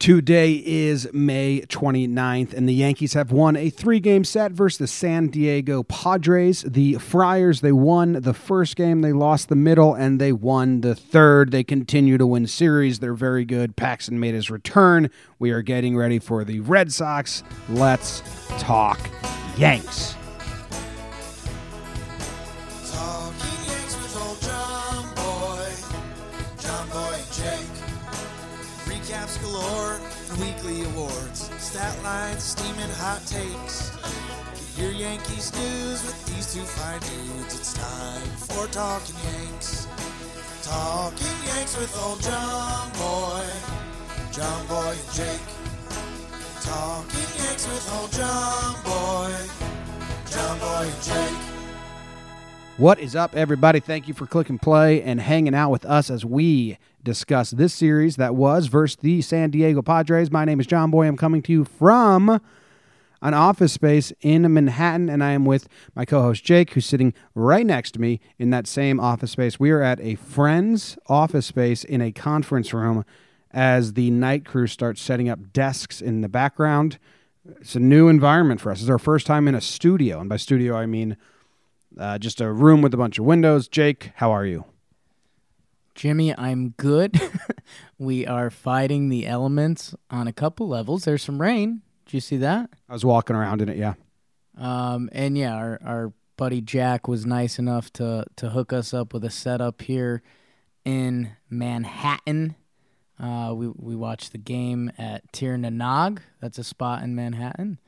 [0.00, 4.86] Today is May 29th, and the Yankees have won a three game set versus the
[4.86, 6.62] San Diego Padres.
[6.62, 10.94] The Friars, they won the first game, they lost the middle, and they won the
[10.94, 11.50] third.
[11.50, 13.00] They continue to win series.
[13.00, 13.76] They're very good.
[13.76, 15.10] Paxton made his return.
[15.38, 17.42] We are getting ready for the Red Sox.
[17.68, 18.22] Let's
[18.58, 18.98] talk
[19.58, 20.16] Yanks.
[33.00, 33.96] Hot takes.
[34.76, 37.58] Get your Yankees news with these two fine dudes.
[37.58, 39.88] It's time for Talking Yanks.
[40.62, 43.48] Talking Yanks with old John Boy,
[44.30, 45.48] John Boy and Jake.
[46.60, 49.32] Talking Yanks with old John Boy,
[50.30, 51.38] John Boy and Jake.
[52.76, 53.80] What is up, everybody?
[53.80, 58.16] Thank you for clicking play and hanging out with us as we discuss this series
[58.16, 60.30] that was versus the San Diego Padres.
[60.30, 61.08] My name is John Boy.
[61.08, 62.42] I'm coming to you from
[63.22, 67.12] an office space in Manhattan, and I am with my co host Jake, who's sitting
[67.34, 69.60] right next to me in that same office space.
[69.60, 73.04] We are at a friend's office space in a conference room
[73.50, 76.98] as the night crew starts setting up desks in the background.
[77.60, 78.80] It's a new environment for us.
[78.80, 81.16] It's our first time in a studio, and by studio, I mean
[81.98, 83.68] uh, just a room with a bunch of windows.
[83.68, 84.64] Jake, how are you?
[85.94, 87.20] Jimmy, I'm good.
[87.98, 91.04] we are fighting the elements on a couple levels.
[91.04, 91.82] There's some rain.
[92.10, 92.70] Did you see that?
[92.88, 93.94] I was walking around in it, yeah.
[94.58, 99.14] Um, and yeah, our, our buddy Jack was nice enough to to hook us up
[99.14, 100.20] with a setup here
[100.84, 102.56] in Manhattan.
[103.16, 106.20] Uh, we we watched the game at Tir na Nog.
[106.40, 107.78] That's a spot in Manhattan.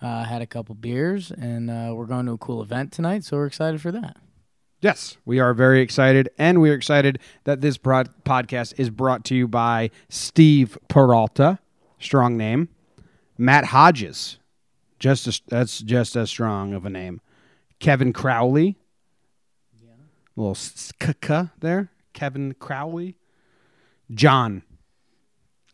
[0.00, 3.36] Uh, had a couple beers, and uh, we're going to a cool event tonight, so
[3.36, 4.16] we're excited for that.
[4.80, 9.24] Yes, we are very excited, and we are excited that this broad- podcast is brought
[9.24, 11.58] to you by Steve Peralta,
[11.98, 12.68] strong name,
[13.38, 14.38] Matt Hodges,
[14.98, 17.20] just as, that's just as strong of a name,
[17.80, 18.76] Kevin Crowley,
[19.82, 19.90] Yeah.
[20.36, 23.16] little skk there, Kevin Crowley,
[24.12, 24.62] John.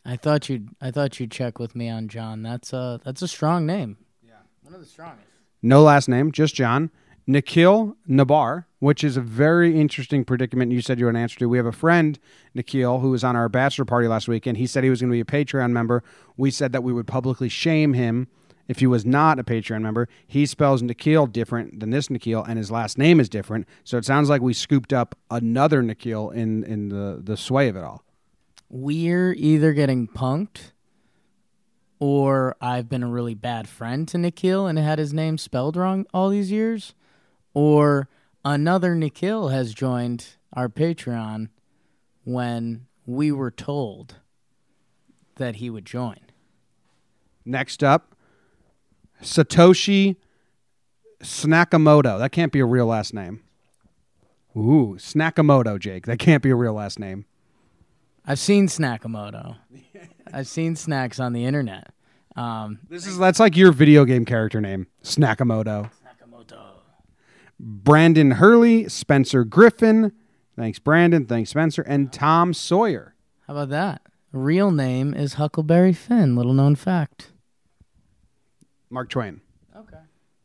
[0.04, 2.42] I thought you'd I thought you'd check with me on John.
[2.42, 3.98] That's a that's a strong name.
[4.26, 5.28] Yeah, one of the strongest.
[5.62, 6.90] no last name, just John.
[7.26, 11.48] Nikhil Nabar, which is a very interesting predicament you said you were an answer to.
[11.48, 12.18] We have a friend,
[12.54, 14.56] Nikhil, who was on our bachelor party last weekend.
[14.56, 16.02] He said he was going to be a Patreon member.
[16.36, 18.28] We said that we would publicly shame him
[18.68, 20.08] if he was not a Patreon member.
[20.26, 23.68] He spells Nikhil different than this Nikhil, and his last name is different.
[23.84, 27.76] So it sounds like we scooped up another Nikhil in, in the, the sway of
[27.76, 28.02] it all.
[28.68, 30.72] We're either getting punked
[31.98, 36.04] or I've been a really bad friend to Nikhil and had his name spelled wrong
[36.12, 36.94] all these years,
[37.54, 38.08] or
[38.44, 41.48] another Nikhil has joined our Patreon
[42.24, 44.16] when we were told
[45.36, 46.18] that he would join.
[47.44, 48.14] Next up,
[49.22, 50.16] Satoshi
[51.22, 52.18] Snakamoto.
[52.18, 53.42] That can't be a real last name.
[54.56, 56.06] Ooh, Snakamoto, Jake.
[56.06, 57.24] That can't be a real last name.
[58.24, 59.56] I've seen Snakamoto.
[60.32, 61.92] I've seen snacks on the internet.
[62.36, 65.90] Um, This is that's like your video game character name, Snakamoto.
[67.62, 70.12] Brandon Hurley, Spencer Griffin.
[70.56, 71.24] Thanks, Brandon.
[71.24, 73.14] Thanks, Spencer, and Tom Sawyer.
[73.46, 74.02] How about that?
[74.32, 76.34] Real name is Huckleberry Finn.
[76.34, 77.30] Little known fact.
[78.90, 79.40] Mark Twain.
[79.76, 79.98] Okay.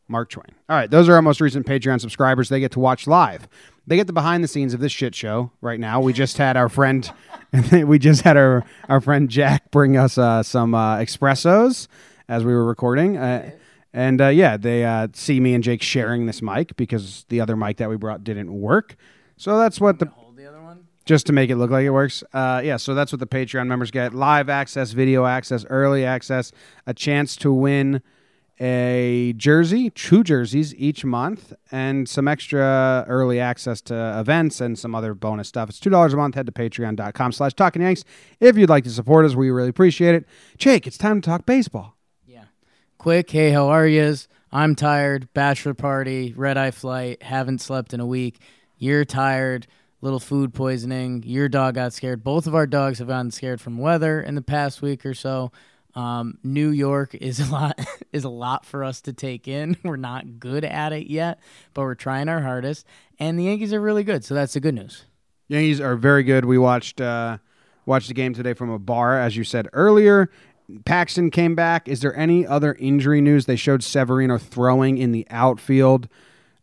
[0.08, 0.54] Mark Twain.
[0.70, 2.50] All right, those are our most recent Patreon subscribers.
[2.50, 3.48] They get to watch live.
[3.88, 6.00] They get the behind the scenes of this shit show right now.
[6.00, 7.12] We just had our friend,
[7.72, 11.88] we just had our our friend Jack bring us uh, some uh, espressos
[12.30, 13.52] as we were recording, uh,
[13.94, 17.56] and uh, yeah, they uh, see me and Jake sharing this mic because the other
[17.56, 18.96] mic that we brought didn't work.
[19.38, 20.88] So that's what the Hold the other one.
[21.06, 22.24] just to make it look like it works.
[22.34, 26.52] Uh, yeah, so that's what the Patreon members get: live access, video access, early access,
[26.86, 28.02] a chance to win
[28.60, 34.96] a jersey, two jerseys each month, and some extra early access to events and some
[34.96, 35.70] other bonus stuff.
[35.70, 36.34] It's two dollars a month.
[36.36, 38.04] Head to patreon.com slash talking yanks
[38.40, 39.36] if you'd like to support us.
[39.36, 40.26] We really appreciate it.
[40.58, 41.97] Jake, it's time to talk baseball.
[43.08, 44.28] Quick, hey, how are yous?
[44.52, 45.32] I'm tired.
[45.34, 48.38] Bachelor party, red eye flight, haven't slept in a week.
[48.78, 49.66] You're tired.
[50.02, 51.24] Little food poisoning.
[51.26, 52.22] Your dog got scared.
[52.22, 55.54] Both of our dogs have gotten scared from weather in the past week or so.
[55.96, 57.80] Um, New York is a lot
[58.12, 59.78] is a lot for us to take in.
[59.86, 61.40] We're not good at it yet,
[61.74, 62.86] but we're trying our hardest.
[63.20, 65.06] And the Yankees are really good, so that's the good news.
[65.48, 66.44] Yankees are very good.
[66.44, 67.38] We watched uh,
[67.86, 70.30] watched the game today from a bar, as you said earlier.
[70.86, 71.88] Paxton came back.
[71.88, 73.46] Is there any other injury news?
[73.46, 76.10] They showed Severino throwing in the outfield,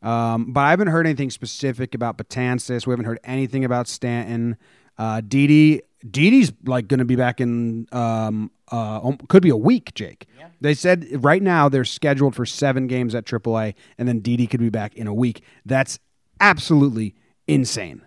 [0.02, 2.86] um, but I haven't heard anything specific about Betances.
[2.86, 4.56] We haven't heard anything about Stanton.
[4.98, 9.56] Uh, Didi Didi's like going to be back in um uh um, could be a
[9.56, 10.26] week, Jake.
[10.60, 14.60] They said right now they're scheduled for 7 games at AAA and then Didi could
[14.60, 15.42] be back in a week.
[15.64, 15.98] That's
[16.40, 17.14] absolutely
[17.46, 18.02] insane.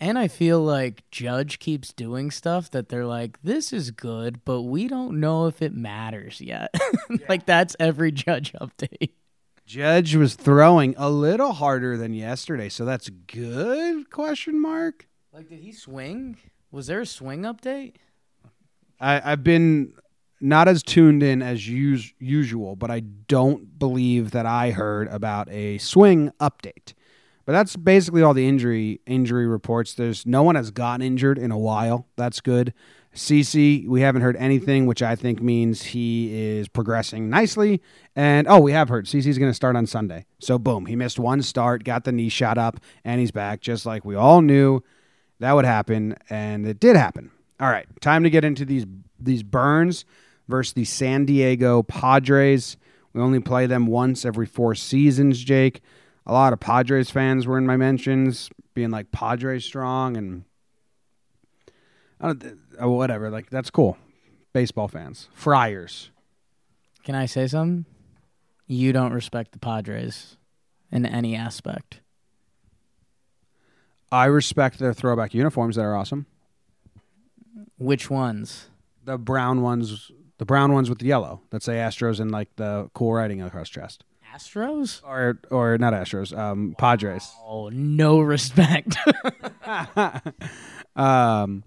[0.00, 4.62] And I feel like Judge keeps doing stuff that they're like, this is good, but
[4.62, 6.72] we don't know if it matters yet.
[7.28, 9.10] like that's every Judge update.
[9.66, 14.10] Judge was throwing a little harder than yesterday, so that's good?
[14.10, 15.06] Question mark.
[15.32, 16.38] Like, did he swing?
[16.70, 17.94] Was there a swing update?
[19.00, 19.92] I, I've been
[20.40, 25.50] not as tuned in as us- usual, but I don't believe that I heard about
[25.50, 26.94] a swing update.
[27.48, 29.94] But that's basically all the injury injury reports.
[29.94, 32.06] There's no one has gotten injured in a while.
[32.14, 32.74] That's good.
[33.14, 37.80] CC, we haven't heard anything, which I think means he is progressing nicely.
[38.14, 40.26] And oh, we have heard CC's going to start on Sunday.
[40.38, 43.86] So boom, he missed one start, got the knee shot up, and he's back, just
[43.86, 44.82] like we all knew
[45.38, 47.30] that would happen, and it did happen.
[47.60, 48.84] All right, time to get into these
[49.18, 50.04] these Burns
[50.48, 52.76] versus the San Diego Padres.
[53.14, 55.80] We only play them once every four seasons, Jake.
[56.28, 60.44] A lot of Padres fans were in my mentions, being like Padres strong and
[62.20, 63.30] I don't, uh, whatever.
[63.30, 63.96] Like that's cool.
[64.52, 66.10] Baseball fans, Friars.
[67.04, 67.86] Can I say something?
[68.66, 70.36] You don't respect the Padres
[70.90, 72.00] in any aspect.
[74.10, 76.26] I respect their throwback uniforms that are awesome.
[77.78, 78.68] Which ones?
[79.04, 82.90] The brown ones, the brown ones with the yellow that say Astros and like the
[82.94, 84.04] cool writing across chest.
[84.38, 85.02] Astros?
[85.04, 87.30] Or or not Astros, um, Padres.
[87.44, 88.96] Oh, no respect.
[90.96, 91.62] Um,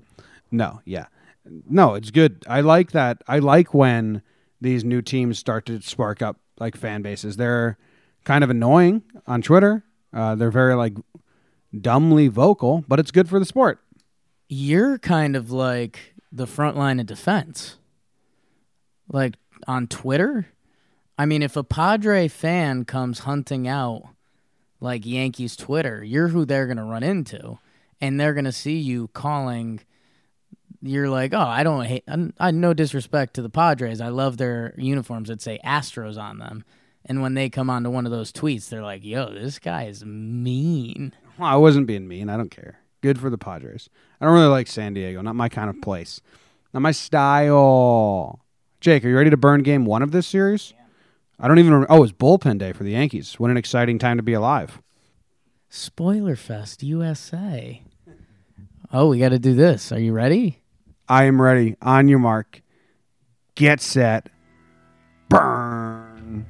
[0.52, 1.06] no, yeah,
[1.46, 2.44] no, it's good.
[2.48, 3.22] I like that.
[3.28, 4.22] I like when
[4.60, 7.38] these new teams start to spark up like fan bases.
[7.38, 7.78] They're
[8.26, 9.86] kind of annoying on Twitter.
[10.14, 10.96] Uh, they're very like
[11.80, 13.80] dumbly vocal, but it's good for the sport.
[14.50, 17.78] You're kind of like the front line of defense.
[19.08, 19.36] Like
[19.66, 20.48] on Twitter,
[21.18, 24.04] I mean, if a Padre fan comes hunting out
[24.80, 27.60] like Yankees Twitter, you're who they're going to run into.
[28.00, 29.82] And they're going to see you calling.
[30.82, 32.04] You're like, oh, I don't hate.
[32.08, 34.02] I'm, I no disrespect to the Padres.
[34.02, 36.66] I love their uniforms that say Astros on them.
[37.06, 40.04] And when they come onto one of those tweets, they're like, yo, this guy is
[40.04, 41.14] mean.
[41.38, 42.30] Well, I wasn't being mean.
[42.30, 42.80] I don't care.
[43.02, 43.90] Good for the Padres.
[44.20, 45.22] I don't really like San Diego.
[45.22, 46.22] Not my kind of place.
[46.74, 48.44] Not my style.
[48.80, 50.74] Jake, are you ready to burn game one of this series?
[51.42, 51.74] I don't even.
[51.74, 51.92] Remember.
[51.92, 53.40] Oh, it's bullpen day for the Yankees.
[53.40, 54.80] What an exciting time to be alive.
[55.70, 57.82] Spoiler Fest USA.
[58.94, 59.92] Oh, we got to do this.
[59.92, 60.62] Are you ready?
[61.08, 61.78] I am ready.
[61.82, 62.62] On your mark.
[63.56, 64.30] Get set.
[65.30, 66.46] Burn.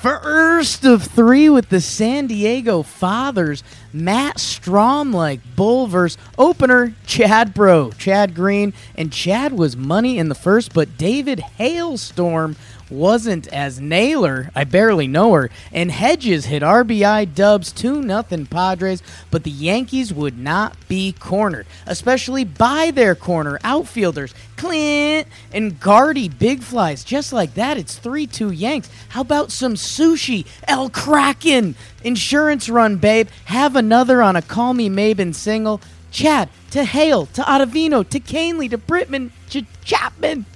[0.00, 7.52] First of three with the San Diego Fathers, Matt Strahm like Bull versus opener Chad
[7.52, 12.54] Bro, Chad Green, and Chad was money in the first, but David Hailstorm
[12.90, 14.50] wasn't as Naylor.
[14.54, 15.50] I barely know her.
[15.72, 21.66] And Hedges hit RBI dubs 2 nothing Padres, but the Yankees would not be cornered,
[21.86, 27.04] especially by their corner outfielders Clint and Guardy big flies.
[27.04, 28.90] Just like that, it's 3 2 Yanks.
[29.10, 30.46] How about some sushi?
[30.66, 31.74] El Kraken!
[32.04, 33.28] Insurance run, babe.
[33.46, 35.80] Have another on a Call Me Maybin single.
[36.10, 40.46] Chad to Hale to Ottavino to Kahnle to Britman to Chapman.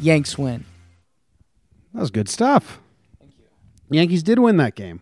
[0.00, 0.64] Yanks win.
[1.96, 2.78] That was good stuff.
[3.18, 3.46] Thank you.
[3.96, 5.00] Yankees did win that game.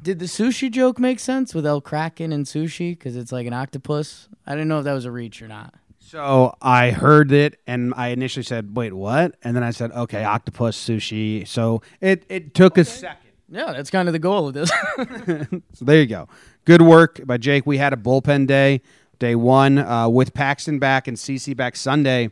[0.00, 2.92] Did the sushi joke make sense with El Kraken and sushi?
[2.92, 4.30] Because it's like an octopus.
[4.46, 5.74] I didn't know if that was a reach or not.
[5.98, 10.24] So I heard it, and I initially said, "Wait, what?" And then I said, "Okay,
[10.24, 13.18] octopus sushi." So it it took a second.
[13.50, 14.70] Yeah, that's kind of the goal of this.
[15.74, 16.28] So there you go.
[16.64, 17.66] Good work by Jake.
[17.66, 18.80] We had a bullpen day,
[19.18, 22.30] day one, uh, with Paxton back and CC back Sunday.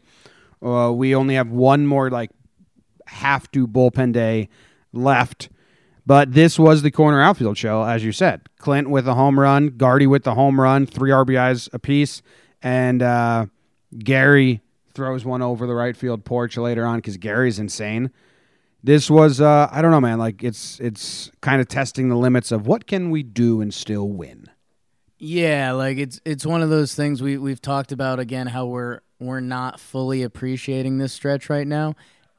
[0.62, 2.31] Uh, we only have one more like
[3.07, 4.49] have to bullpen day
[4.93, 5.49] left.
[6.05, 8.43] But this was the corner outfield show, as you said.
[8.59, 12.23] Clint with a home run, Guardy with the home run, three RBIs apiece,
[12.63, 13.47] and uh,
[13.99, 14.61] Gary
[14.95, 18.11] throws one over the right field porch later on because Gary's insane.
[18.85, 20.19] This was uh, I don't know, man.
[20.19, 24.09] Like it's it's kind of testing the limits of what can we do and still
[24.09, 24.47] win.
[25.19, 29.01] yeah, like it's it's one of those things we we've talked about again how we're
[29.19, 31.97] we're not fully appreciating this stretch right now,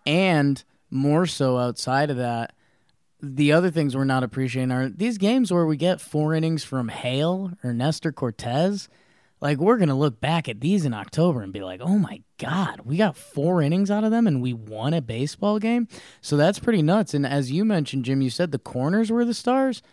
[0.07, 2.53] and more so outside of that.
[3.21, 6.87] The other things we're not appreciating are these games where we get four innings from
[6.87, 8.87] Hale or Nestor Cortes.
[9.41, 12.81] Like we're gonna look back at these in October and be like, "Oh my god,
[12.85, 15.87] we got four innings out of them and we won a baseball game."
[16.21, 17.13] So that's pretty nuts.
[17.13, 19.83] And as you mentioned, Jim, you said the corners were the stars.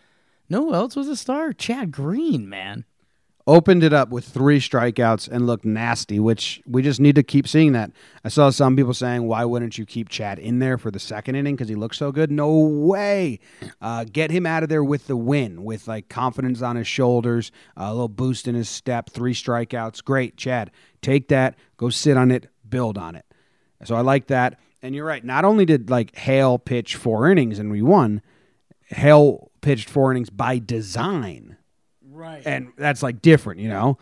[0.48, 1.52] No, else was a star?
[1.52, 2.84] Chad Green, man.
[3.46, 7.46] Opened it up with three strikeouts and looked nasty, which we just need to keep
[7.46, 7.90] seeing that.
[8.24, 11.34] I saw some people saying, why wouldn't you keep Chad in there for the second
[11.34, 12.30] inning because he looks so good?
[12.30, 13.40] No way.
[13.82, 17.52] Uh, get him out of there with the win, with like confidence on his shoulders,
[17.76, 20.02] a little boost in his step, three strikeouts.
[20.02, 20.70] Great, Chad.
[21.02, 23.26] Take that, go sit on it, build on it.
[23.84, 24.58] So I like that.
[24.82, 25.24] And you're right.
[25.24, 28.22] Not only did like Hale pitch four innings and we won,
[28.86, 31.56] Hale pitched four innings by design
[32.14, 32.42] Right.
[32.46, 33.98] and that's like different, you know.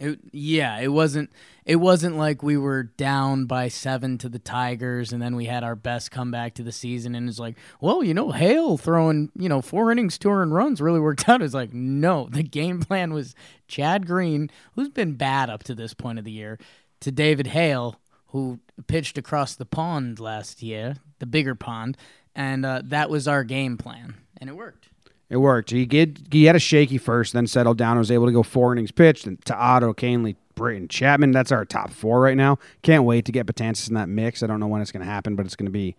[0.00, 1.30] It, yeah, it wasn't.
[1.64, 5.64] It wasn't like we were down by seven to the Tigers, and then we had
[5.64, 9.48] our best comeback to the season, and it's like, well, you know, Hale throwing, you
[9.48, 11.42] know, four innings, two earned runs really worked out.
[11.42, 13.34] It's like, no, the game plan was
[13.66, 16.58] Chad Green, who's been bad up to this point of the year,
[17.00, 17.96] to David Hale,
[18.28, 21.96] who pitched across the pond last year, the bigger pond,
[22.36, 24.87] and uh, that was our game plan, and it worked.
[25.30, 25.70] It worked.
[25.70, 26.28] He did.
[26.30, 27.98] He had a shaky first, then settled down.
[27.98, 31.32] Was able to go four innings pitched, and to Otto, Kahnle, Britton, Chapman.
[31.32, 32.58] That's our top four right now.
[32.82, 34.42] Can't wait to get Betances in that mix.
[34.42, 35.96] I don't know when it's going to happen, but it's going to be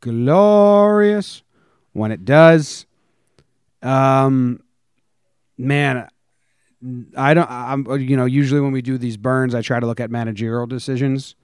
[0.00, 1.42] glorious
[1.92, 2.86] when it does.
[3.82, 4.62] Um,
[5.56, 6.08] man,
[7.16, 7.50] I don't.
[7.50, 7.86] I'm.
[8.00, 11.36] You know, usually when we do these burns, I try to look at managerial decisions,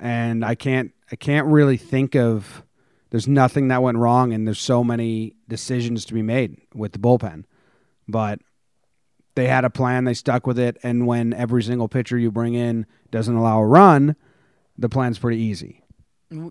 [0.00, 0.92] and I can't.
[1.12, 2.64] I can't really think of.
[3.10, 6.98] There's nothing that went wrong, and there's so many decisions to be made with the
[6.98, 7.44] bullpen.
[8.08, 8.40] But
[9.36, 12.54] they had a plan, they stuck with it, and when every single pitcher you bring
[12.54, 14.16] in doesn't allow a run,
[14.76, 15.82] the plan's pretty easy.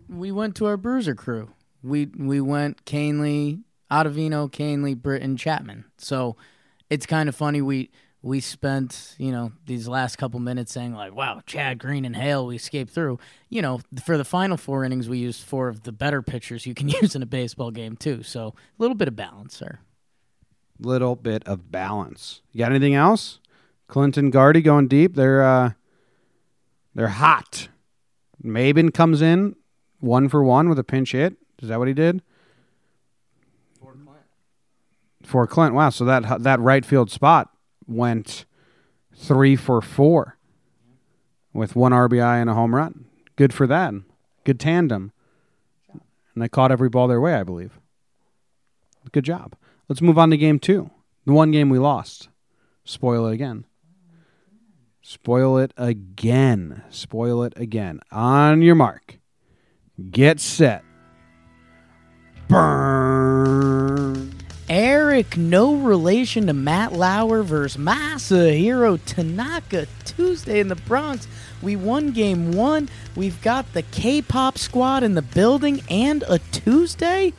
[0.08, 1.52] We went to our bruiser crew.
[1.84, 5.86] We we went Kahnle, Ottavino, Kahnle, Britton, Chapman.
[5.98, 6.38] So
[6.90, 7.62] it's kind of funny.
[7.62, 7.92] We
[8.26, 12.48] we spent you know these last couple minutes saying like, wow, Chad Green and Hale,
[12.48, 13.20] we escaped through.
[13.50, 16.74] You know, for the final four innings, we used four of the better pitchers you
[16.74, 18.24] can use in a baseball game too.
[18.24, 19.82] So a little bit of balance there.
[20.80, 22.42] Little bit of balance.
[22.52, 23.40] You got anything else?
[23.88, 25.16] Clinton Gardy going deep.
[25.16, 25.72] They're uh,
[26.96, 27.70] they're hot.
[28.44, 29.56] Maybin comes in
[30.00, 31.36] one for one with a pinch hit.
[31.62, 32.24] Is that what he did?
[33.80, 34.18] For Clint.
[35.22, 35.76] For Clint.
[35.76, 35.92] Wow.
[35.92, 37.52] So that that right field spot
[37.88, 38.46] went
[39.16, 40.38] three for four
[41.54, 43.06] with one RBI and a home run.
[43.36, 43.94] Good for that.
[44.44, 45.12] Good tandem.
[45.92, 47.80] And they caught every ball their way, I believe.
[49.12, 49.56] Good job.
[49.88, 50.90] Let's move on to game two.
[51.26, 52.30] The one game we lost.
[52.84, 53.66] Spoil it again.
[55.02, 56.84] Spoil it again.
[56.90, 58.00] Spoil it again.
[58.12, 59.20] On your mark.
[60.12, 60.84] Get set.
[62.48, 64.35] Burn.
[64.68, 71.28] Eric, no relation to Matt Lauer versus Masahiro Tanaka Tuesday in the Bronx.
[71.62, 72.90] We won game one.
[73.16, 77.34] We've got the K pop squad in the building and a Tuesday.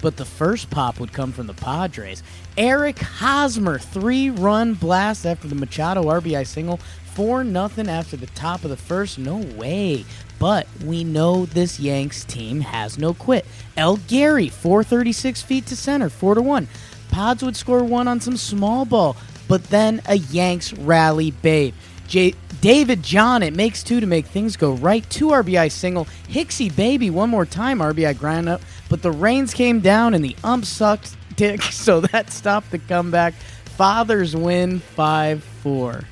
[0.00, 2.22] But the first pop would come from the Padres.
[2.56, 6.80] Eric Hosmer, three run blast after the Machado RBI single.
[7.14, 9.18] 4 nothing after the top of the first.
[9.18, 10.04] No way.
[10.38, 13.46] But we know this Yanks team has no quit.
[13.76, 16.68] El Gary, 436 feet to center, 4 to 1.
[17.10, 19.16] Pods would score one on some small ball,
[19.46, 21.74] but then a Yanks rally babe.
[22.08, 25.08] J- David John, it makes two to make things go right.
[25.10, 26.06] Two RBI single.
[26.28, 28.62] Hixie baby, one more time RBI grind up.
[28.88, 33.34] But the rains came down and the ump sucked dick, so that stopped the comeback.
[33.76, 36.04] Fathers win 5 4.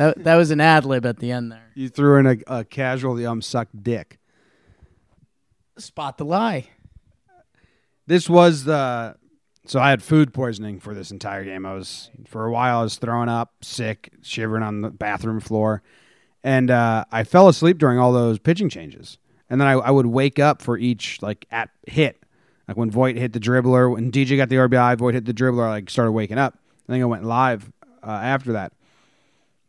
[0.00, 1.70] That, that was an ad lib at the end there.
[1.74, 4.18] You threw in a, a casual the um sucked dick.
[5.76, 6.70] Spot the lie.
[8.06, 9.16] This was the
[9.66, 11.66] so I had food poisoning for this entire game.
[11.66, 15.82] I was for a while I was throwing up, sick, shivering on the bathroom floor,
[16.42, 19.18] and uh, I fell asleep during all those pitching changes.
[19.50, 22.24] And then I, I would wake up for each like at hit,
[22.66, 25.64] like when Voit hit the dribbler, when DJ got the RBI, Voit hit the dribbler.
[25.64, 26.56] I like started waking up.
[26.88, 27.70] I think I went live
[28.02, 28.72] uh, after that.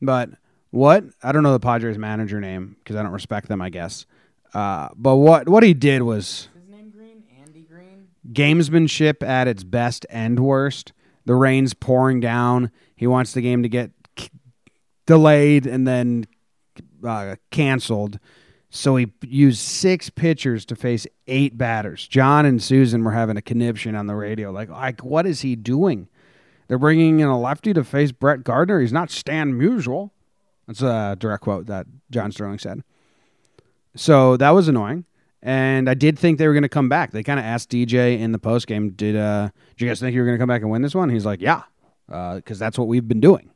[0.02, 0.30] But
[0.72, 4.06] what I don't know the Padres manager name because I don't respect them, I guess.
[4.54, 7.24] Uh, but what what he did was His name Green?
[7.42, 8.08] Andy Green?
[8.32, 10.94] gamesmanship at its best and worst.
[11.26, 12.72] The rain's pouring down.
[12.96, 14.30] He wants the game to get k-
[15.06, 16.26] delayed and then
[17.06, 18.20] uh, canceled.
[18.70, 22.08] So he used six pitchers to face eight batters.
[22.08, 25.56] John and Suzyn were having a conniption on the radio, like, like what is he
[25.58, 26.08] doing?
[26.72, 28.80] They're bringing in a lefty to face Brett Gardner.
[28.80, 30.12] He's not Stan Musial.
[30.68, 32.86] That's a direct quote that John Sterling said.
[33.94, 35.04] So that was annoying.
[35.42, 37.12] And I did think they were going to come back.
[37.12, 40.16] They kind of asked DJ in the post game, "Did uh, did you guys think
[40.16, 41.64] you were going to come back and win this one?" He's like, "Yeah,
[42.08, 43.52] because that's what we've been doing."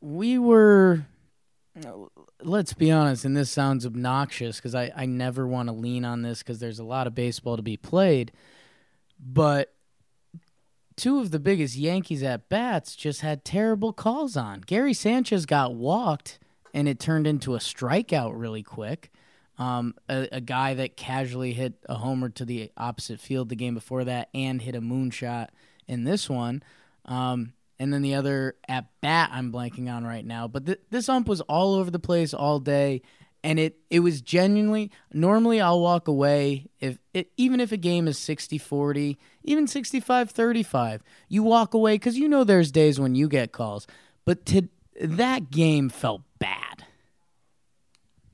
[0.00, 1.06] we were
[2.42, 6.22] let's be honest and this sounds obnoxious because I, I never want to lean on
[6.22, 8.30] this because there's a lot of baseball to be played
[9.18, 9.73] but
[10.96, 14.60] two of the biggest Yankees at bats just had terrible calls on.
[14.60, 16.38] Gary Sanchez got walked,
[16.72, 19.10] and it turned into a strikeout really quick.
[19.56, 23.74] Um, a, a guy that casually hit a homer to the opposite field the game
[23.74, 25.48] before that and hit a moonshot
[25.86, 26.62] in this one.
[27.04, 30.48] Um, and then the other at bat I'm blanking on right now.
[30.48, 33.02] But th- this ump was all over the place all day,
[33.44, 34.90] and it it was genuinely.
[35.12, 41.00] Normally I'll walk away if it, even if a game is 60-40, even 65-35.
[41.28, 43.86] You walk away because you know there's days when you get calls,
[44.24, 44.68] but to
[45.00, 46.86] that game felt bad.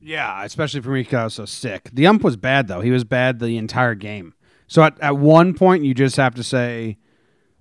[0.00, 1.90] Yeah, especially for me because I was so sick.
[1.92, 2.80] The ump was bad though.
[2.80, 4.32] He was bad the entire game.
[4.68, 6.98] So at, at one point you just have to say,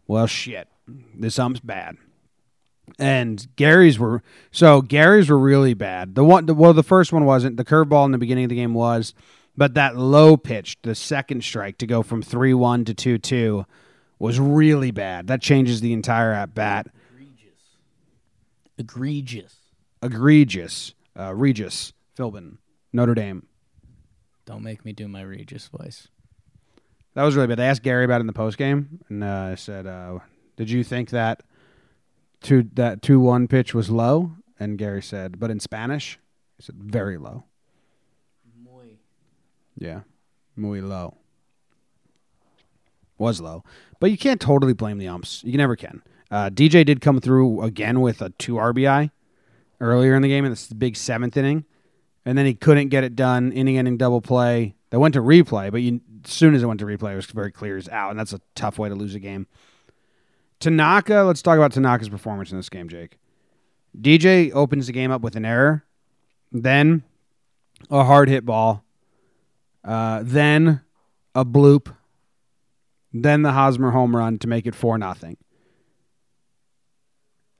[0.08, 1.98] "Well, shit, this ump's bad."
[3.00, 6.15] And Gary's were so Gary's were really bad.
[6.15, 7.56] The one, the, well, the first one wasn't.
[7.56, 9.13] The curveball in the beginning of the game was,
[9.56, 13.65] but that low pitch, the second strike to go from three one to two two,
[14.20, 15.27] was really bad.
[15.27, 16.88] That changes the entire at bat.
[18.77, 19.56] Egregious.
[20.01, 20.94] Egregious.
[21.18, 22.58] Uh, Regis Philbin,
[22.94, 23.46] Notre Dame.
[24.46, 26.08] Don't make me do my Regis voice.
[27.13, 27.60] That was really bad.
[27.60, 30.20] They asked Gary about it in the post game, and uh, I said, uh,
[30.56, 31.44] "Did you think that
[32.41, 36.19] two that two one pitch was low?" And Gary said, "But in Spanish,
[36.58, 37.46] he said very low.
[38.63, 39.00] Muy.
[39.77, 40.01] Yeah,
[40.55, 41.17] muy low.
[43.17, 43.63] Was low,
[44.00, 45.43] but you can't totally blame the umps.
[45.43, 46.01] You never can.
[46.31, 49.12] Uh, DJ did come through again with a two RBI
[49.81, 51.65] earlier in the game in this big seventh inning,
[52.25, 53.51] and then he couldn't get it done.
[53.51, 54.75] Inning ending double play.
[54.89, 57.25] They went to replay, but you, as soon as it went to replay, it was
[57.27, 59.48] very clear he's out, and that's a tough way to lose a game.
[60.60, 63.18] Tanaka, let's talk about Tanaka's performance in this game, Jake.
[64.00, 65.84] DJ opens the game up with an error,
[66.51, 67.04] then
[67.89, 68.84] a hard hit ball,
[69.84, 70.82] uh, then
[71.34, 71.94] a bloop,
[73.13, 75.38] then the Hosmer home run to make it four nothing.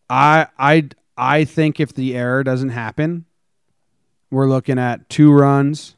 [0.10, 3.26] I I I think if the error doesn't happen,
[4.32, 5.96] we're looking at two runs,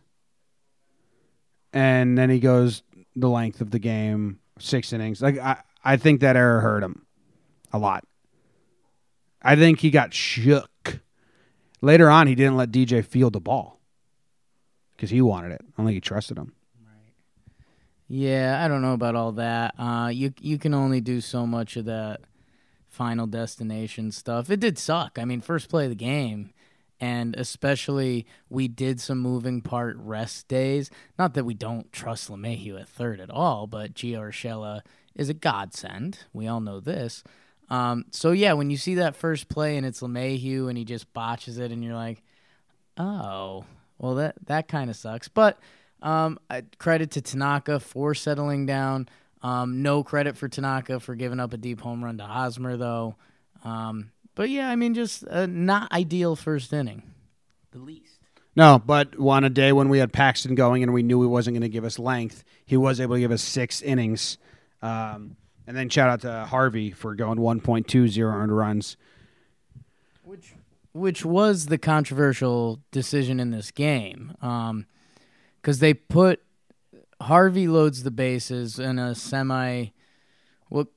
[1.73, 2.83] and then he goes
[3.15, 5.21] the length of the game, six innings.
[5.21, 7.05] Like I, I think that error hurt him
[7.73, 8.03] a lot.
[9.41, 10.99] I think he got shook.
[11.81, 13.79] Later on, he didn't let DJ field the ball
[14.95, 15.61] because he wanted it.
[15.61, 16.53] I don't think he trusted him.
[16.85, 17.13] Right.
[18.07, 19.73] Yeah, I don't know about all that.
[19.79, 22.21] Uh, you you can only do so much of that
[22.87, 24.51] final destination stuff.
[24.51, 25.17] It did suck.
[25.17, 26.53] I mean, first play of the game,
[26.99, 30.91] and especially we did some moving part rest days.
[31.17, 34.81] Not that we don't trust LeMahieu at third at all, but Gio Urshela
[35.15, 36.19] is a godsend.
[36.33, 37.23] We all know this.
[37.69, 41.11] Um, so yeah, when you see that first play and it's LeMahieu and he just
[41.13, 42.21] botches it, and you're like,
[42.97, 43.65] oh,
[43.97, 45.27] well that that kind of sucks.
[45.27, 45.57] But
[46.01, 49.07] um, I- credit to Tanaka for settling down.
[49.43, 53.15] Um, no credit for Tanaka for giving up a deep home run to Hosmer, though.
[53.63, 57.03] Um, but yeah, I mean, just a not ideal first inning,
[57.71, 58.19] the least.
[58.55, 61.55] No, but on a day when we had Paxton going and we knew he wasn't
[61.55, 64.37] going to give us length, he was able to give us six innings.
[64.81, 65.35] Um,
[65.67, 68.97] and then shout out to Harvey for going 1.20 earned runs.
[70.23, 70.53] Which
[70.93, 76.41] which was the controversial decision in this game, because they put
[77.21, 79.87] Harvey loads the bases in a semi,
[80.67, 80.87] what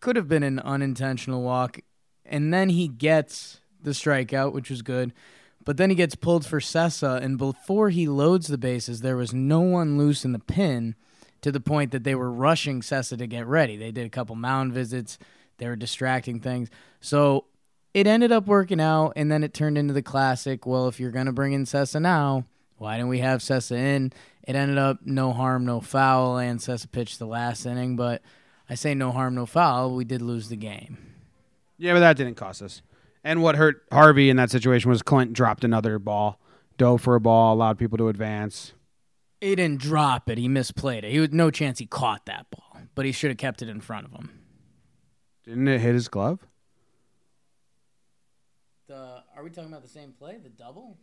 [0.00, 1.80] could have been an unintentional walk,
[2.24, 5.12] and then he gets the strikeout, which was good.
[5.64, 9.32] But then he gets pulled for Cessa, and before he loads the bases, there was
[9.32, 10.94] no one loose in the pin
[11.42, 13.76] to the point that they were rushing Cessa to get ready.
[13.76, 15.18] They did a couple mound visits,
[15.58, 16.70] they were distracting things.
[17.00, 17.44] So
[17.94, 20.66] it ended up working out, and then it turned into the classic.
[20.66, 22.46] Well, if you're going to bring in Cessa now,
[22.78, 24.12] why didn't we have Cessa in?
[24.42, 27.96] It ended up no harm, no foul, and Cessa pitched the last inning.
[27.96, 28.22] But
[28.68, 29.94] I say no harm, no foul.
[29.94, 30.98] We did lose the game.
[31.78, 32.82] Yeah, but that didn't cost us.
[33.24, 36.40] And what hurt Harvey in that situation was Clint dropped another ball,
[36.76, 38.72] dove for a ball, allowed people to advance.
[39.42, 40.38] He didn't drop it.
[40.38, 41.10] He misplayed it.
[41.10, 43.80] He was no chance he caught that ball, but he should have kept it in
[43.80, 44.30] front of him.
[45.44, 46.38] Didn't it hit his glove?
[48.86, 50.38] The are we talking about the same play?
[50.40, 50.96] The double?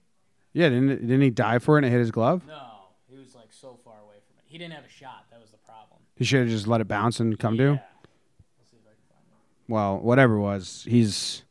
[0.54, 2.44] Yeah, didn't it, didn't he dive for it and it hit his glove?
[2.48, 2.64] No,
[3.10, 4.46] he was like so far away from it.
[4.46, 5.26] He didn't have a shot.
[5.32, 6.00] That was the problem.
[6.16, 7.76] He should have just let it bounce and come Yeah.
[7.76, 7.82] to.
[9.68, 11.44] Well, whatever it was, he's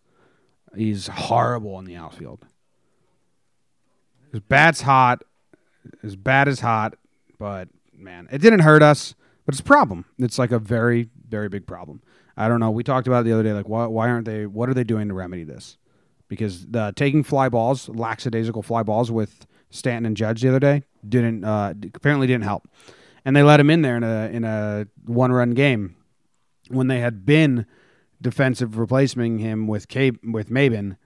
[0.75, 2.47] he's horrible in the outfield.
[4.33, 5.23] His bat's hot.
[6.03, 6.95] His bad as hot,
[7.39, 9.15] but man, it didn't hurt us.
[9.45, 10.05] But it's a problem.
[10.19, 12.03] It's like a very, very big problem.
[12.37, 12.71] I don't know.
[12.71, 13.55] We talked about it the other day.
[13.55, 14.45] Like, why, why aren't they?
[14.45, 15.79] What are they doing to remedy this?
[16.29, 20.83] Because the taking fly balls, lackadaisical fly balls with Stanton and Judge the other day
[21.09, 22.69] didn't uh, apparently didn't help,
[23.25, 25.97] and they let him in there in a in a one run game
[26.69, 27.65] when they had been
[28.21, 30.99] defensive replacing him with Cape, with Maybin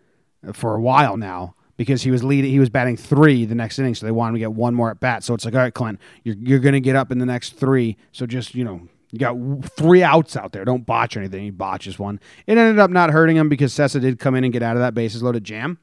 [0.52, 3.94] for a while now because he was leading he was batting 3 the next inning
[3.94, 5.24] so they wanted to get one more at bat.
[5.24, 7.56] So it's like all right Clint you're you're going to get up in the next
[7.56, 9.36] 3 so just you know you got
[9.76, 10.64] three outs out there.
[10.64, 11.42] Don't botch anything.
[11.42, 12.18] He botches one.
[12.46, 14.80] It ended up not hurting him because Cessa did come in and get out of
[14.80, 15.78] that bases loaded jam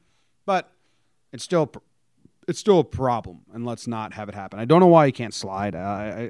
[0.50, 0.72] but
[1.32, 1.70] it's still
[2.48, 4.58] it's still a problem and let's not have it happen.
[4.58, 5.76] I don't know why he can't slide.
[5.76, 5.78] Uh,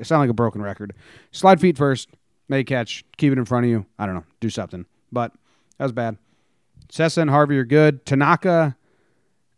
[0.01, 0.93] I sound like a broken record.
[1.33, 2.11] Slide feet first
[2.49, 3.87] make catch keep it in front of you.
[3.99, 4.85] I don't know do something.
[5.11, 5.33] But
[5.79, 6.19] that was bad.
[6.93, 8.05] Cessa and Harvey are good.
[8.05, 8.77] Tanaka,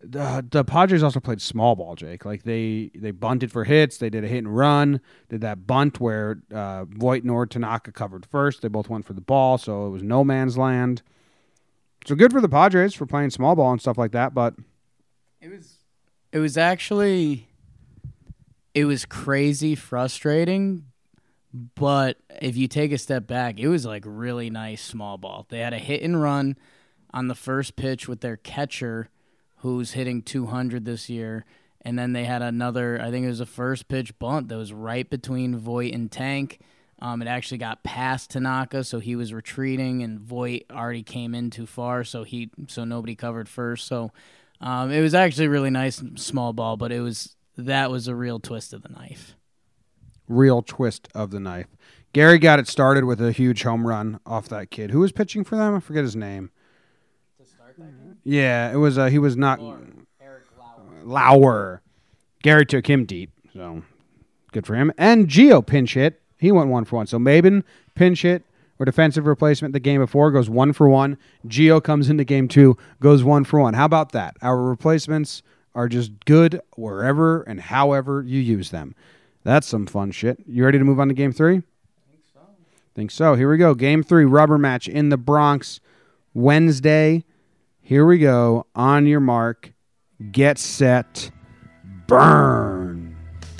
[0.02, 2.24] the, the Padres also played small ball, Jake.
[2.24, 3.98] Like they they bunted for hits.
[3.98, 5.00] They did a hit and run.
[5.28, 8.62] Did that bunt where uh, Voit nor Tanaka covered first.
[8.62, 11.02] They both went for the ball, so it was no man's land.
[12.06, 14.34] So good for the Padres for playing small ball and stuff like that.
[14.34, 14.54] But
[15.40, 15.76] It was
[16.32, 17.48] it was actually
[18.74, 20.86] it was crazy frustrating,
[21.52, 25.46] but if you take a step back, it was like really nice small ball.
[25.48, 26.56] They had a hit and run
[27.14, 29.10] on the first pitch with their catcher
[29.62, 31.44] who's hitting 200 this year.
[31.85, 34.72] And then they had another, I think it was a first pitch bunt that was
[34.72, 36.61] right between Voit and Tank.
[37.01, 41.51] Um, it actually got past Tanaka, so he was retreating, and Voit already came in
[41.51, 43.88] too far, so he so nobody covered first.
[43.88, 44.12] So
[44.61, 48.38] um, it was actually really nice small ball, but it was that was a real
[48.38, 49.35] twist of the knife.
[50.29, 51.66] real twist of the knife.
[52.12, 54.90] Gary got it started with a huge home run off that kid.
[54.92, 55.75] Who was pitching for them?
[55.75, 56.51] I forget his name.
[58.24, 58.98] Yeah, it was.
[58.98, 59.61] Uh, he was not
[61.04, 61.82] Lauer.
[62.42, 63.82] Gary took him deep, so
[64.52, 64.92] good for him.
[64.98, 66.20] And Gio pinch hit.
[66.38, 67.06] He went one for one.
[67.06, 67.62] So Maybin
[67.94, 68.44] pinch hit
[68.78, 71.16] or defensive replacement the game before goes one for one.
[71.46, 73.74] Gio comes into game two, goes one for one.
[73.74, 74.37] How about that?
[74.42, 75.42] Our replacements
[75.74, 78.94] are just good wherever and however you use them.
[79.44, 80.38] That's some fun shit.
[80.46, 81.62] You ready to move on to game three?
[82.11, 82.40] Think so.
[82.94, 83.35] Think so.
[83.35, 83.74] Here we go.
[83.74, 85.80] Game three, rubber match in the Bronx,
[86.35, 87.24] Wednesday.
[87.92, 88.64] Here we go.
[88.74, 89.70] On your mark,
[90.31, 91.31] get set,
[92.07, 93.14] burn.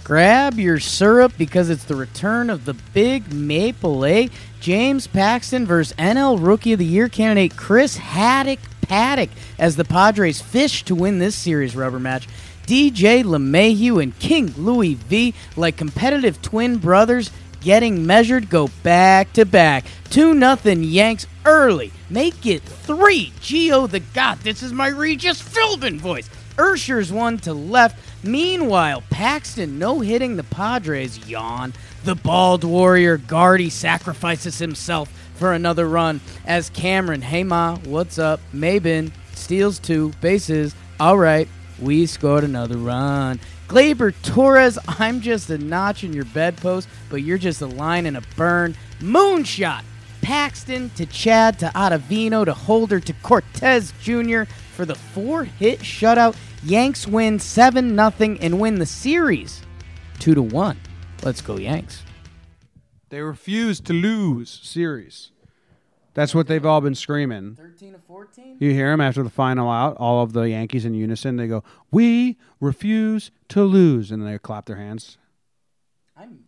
[0.05, 4.31] Grab your syrup because it's the return of the big Maple A.
[4.59, 10.40] James Paxton versus NL Rookie of the Year candidate Chris Haddock Paddock as the Padres
[10.40, 12.27] fish to win this series rubber match.
[12.66, 17.31] DJ LeMahieu and King Louis V, like competitive twin brothers,
[17.62, 19.85] getting measured, go back to back.
[20.11, 21.92] 2 nothing Yanks early.
[22.11, 23.33] Make it 3.
[23.40, 24.38] Gio the God.
[24.38, 26.29] This is my Regis Philbin voice.
[26.59, 27.98] Ursher's one to left.
[28.22, 31.72] Meanwhile, Paxton no hitting the Padres yawn.
[32.05, 38.40] The bald warrior Guardy sacrifices himself for another run as Cameron, hey ma, what's up?
[38.53, 40.75] Maybin steals two bases.
[41.01, 41.48] All right,
[41.81, 43.40] we scored another run.
[43.72, 48.16] Gleyber Torres, I'm just a notch in your bedpost, but you're just a line in
[48.16, 48.76] a burn.
[49.00, 49.82] Moonshot.
[50.20, 54.42] Paxton to Chad to Ottavino to Holder to Cortes Jr.
[54.74, 56.37] for the four hit shutout.
[56.62, 59.62] Yanks win 7 0 and win the series
[60.18, 60.78] 2 to 1.
[61.22, 62.02] Let's go, Yanks.
[63.08, 65.30] They refuse to lose series.
[66.14, 67.55] That's what they've all been screaming.
[67.55, 68.57] 13 to 14?
[68.61, 71.37] You hear them after the final out, all of the Yankees in unison.
[71.37, 75.16] They go, "We refuse to lose," and they clap their hands.
[76.16, 76.44] I'm,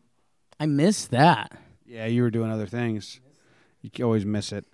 [0.60, 1.58] I miss that.
[1.86, 3.20] Yeah, you were doing other things.
[3.80, 4.66] You always miss it.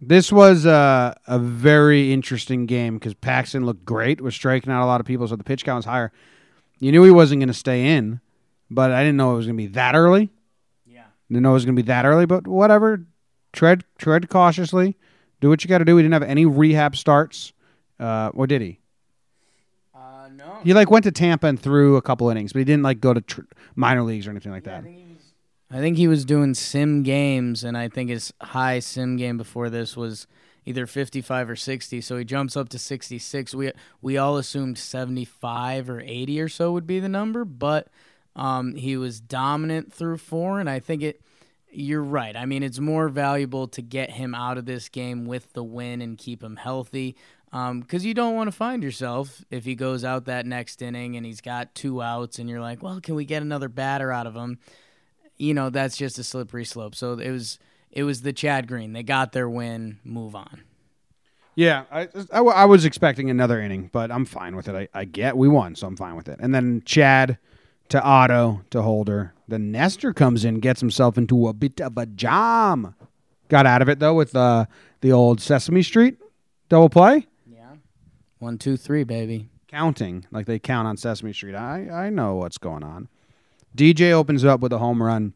[0.00, 4.86] This was uh, a very interesting game because Paxton looked great, was striking out a
[4.86, 6.12] lot of people, so the pitch count was higher.
[6.78, 8.20] You knew he wasn't going to stay in,
[8.70, 10.30] but I didn't know it was going to be that early.
[10.84, 11.04] Yeah.
[11.30, 13.06] Didn't know it was going to be that early, but whatever.
[13.54, 14.96] Tread tread cautiously.
[15.40, 15.96] Do what you got to do.
[15.96, 17.52] He didn't have any rehab starts,
[18.00, 18.80] uh, or did he?
[19.94, 20.58] Uh, no.
[20.64, 23.14] He like went to Tampa and threw a couple innings, but he didn't like go
[23.14, 23.42] to tr-
[23.76, 24.84] minor leagues or anything like that.
[25.70, 29.70] I think he was doing sim games, and I think his high sim game before
[29.70, 30.26] this was
[30.64, 32.00] either 55 or 60.
[32.00, 33.54] So he jumps up to 66.
[33.54, 37.88] We we all assumed 75 or 80 or so would be the number, but
[38.36, 41.20] um, he was dominant through four, and I think it.
[41.74, 42.36] You're right.
[42.36, 46.00] I mean, it's more valuable to get him out of this game with the win
[46.00, 47.16] and keep him healthy.
[47.52, 51.16] Um, because you don't want to find yourself if he goes out that next inning
[51.16, 54.26] and he's got two outs, and you're like, well, can we get another batter out
[54.26, 54.58] of him?
[55.36, 56.94] you know that's just a slippery slope.
[56.94, 57.58] So it was
[57.90, 58.92] it was the Chad Green.
[58.92, 59.98] They got their win.
[60.04, 60.62] Move on.
[61.56, 64.74] Yeah, I, I, I was expecting another inning, but I'm fine with it.
[64.74, 66.40] I, I get we won, so I'm fine with it.
[66.40, 67.38] And then Chad
[67.90, 69.33] to Otto to Holder.
[69.46, 72.94] Then Nestor comes in, gets himself into a bit of a jam.
[73.48, 74.66] Got out of it though with uh,
[75.00, 76.18] the old Sesame Street
[76.70, 77.74] double play Yeah.
[78.38, 79.48] One, two, three, baby.
[79.68, 81.54] counting like they count on Sesame Street.
[81.54, 83.08] I I know what's going on.
[83.76, 85.34] DJ opens up with a home run,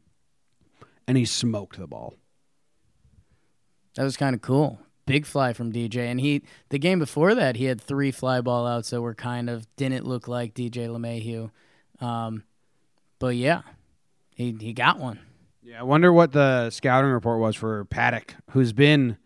[1.06, 2.14] and he smoked the ball.
[3.96, 4.78] That was kind of cool.
[5.06, 8.66] Big fly from DJ, and he the game before that he had three fly ball
[8.66, 11.50] outs that were kind of didn't look like DJ LeMahieu,
[12.04, 12.44] um,
[13.18, 13.62] but yeah,
[14.38, 15.18] he he got one.
[15.62, 19.18] Yeah, I wonder what the scouting report was for Paddock, who's been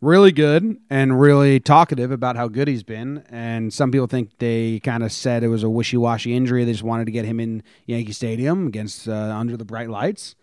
[0.00, 3.24] really good and really talkative about how good he's been.
[3.28, 6.64] And some people think they kind of said it was a wishy washy injury.
[6.64, 10.34] They just wanted to get him in Yankee Stadium against uh, under the bright lights.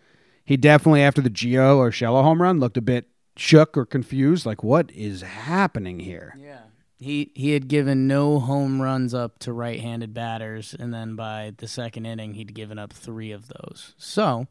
[0.44, 4.46] He definitely, after the Gio or Urshela home run, looked a bit shook or confused.
[4.46, 6.38] Like, what is happening here?
[6.40, 6.60] Yeah.
[6.98, 11.68] He he had given no home runs up to right-handed batters, and then by the
[11.68, 13.94] second inning, he'd given up three of those.
[13.98, 14.46] So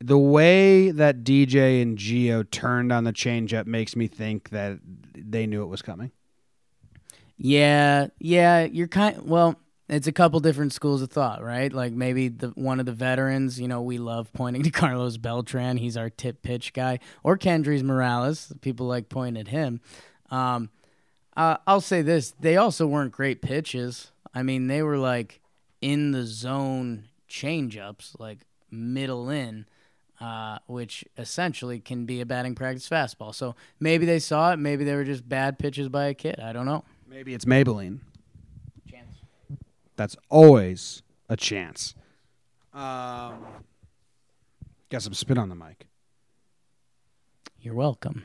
[0.00, 4.78] the way that DJ and Gio turned on the changeup makes me think that
[5.14, 6.12] they knew it was coming.
[7.36, 9.22] Yeah, yeah, you're kind.
[9.22, 9.56] Well,
[9.88, 11.72] it's a couple different schools of thought, right?
[11.72, 13.60] Like maybe the one of the veterans.
[13.60, 15.78] You know, we love pointing to Carlos Beltran.
[15.78, 18.52] He's our tip pitch guy, or Kendrys Morales.
[18.60, 19.80] People like pointing at him.
[20.30, 20.70] Um,
[21.36, 24.12] uh, I'll say this: they also weren't great pitches.
[24.34, 25.40] I mean, they were like
[25.80, 29.66] in the zone changeups, like middle in
[30.20, 33.34] uh, which essentially can be a batting practice fastball.
[33.34, 34.56] So maybe they saw it.
[34.58, 36.40] Maybe they were just bad pitches by a kid.
[36.40, 36.84] I don't know.
[37.08, 38.00] Maybe it's Maybelline.
[38.90, 39.16] Chance.
[39.96, 41.94] That's always a chance.
[42.74, 43.46] Um,
[44.90, 45.86] got some spit on the mic.
[47.60, 48.24] You're welcome.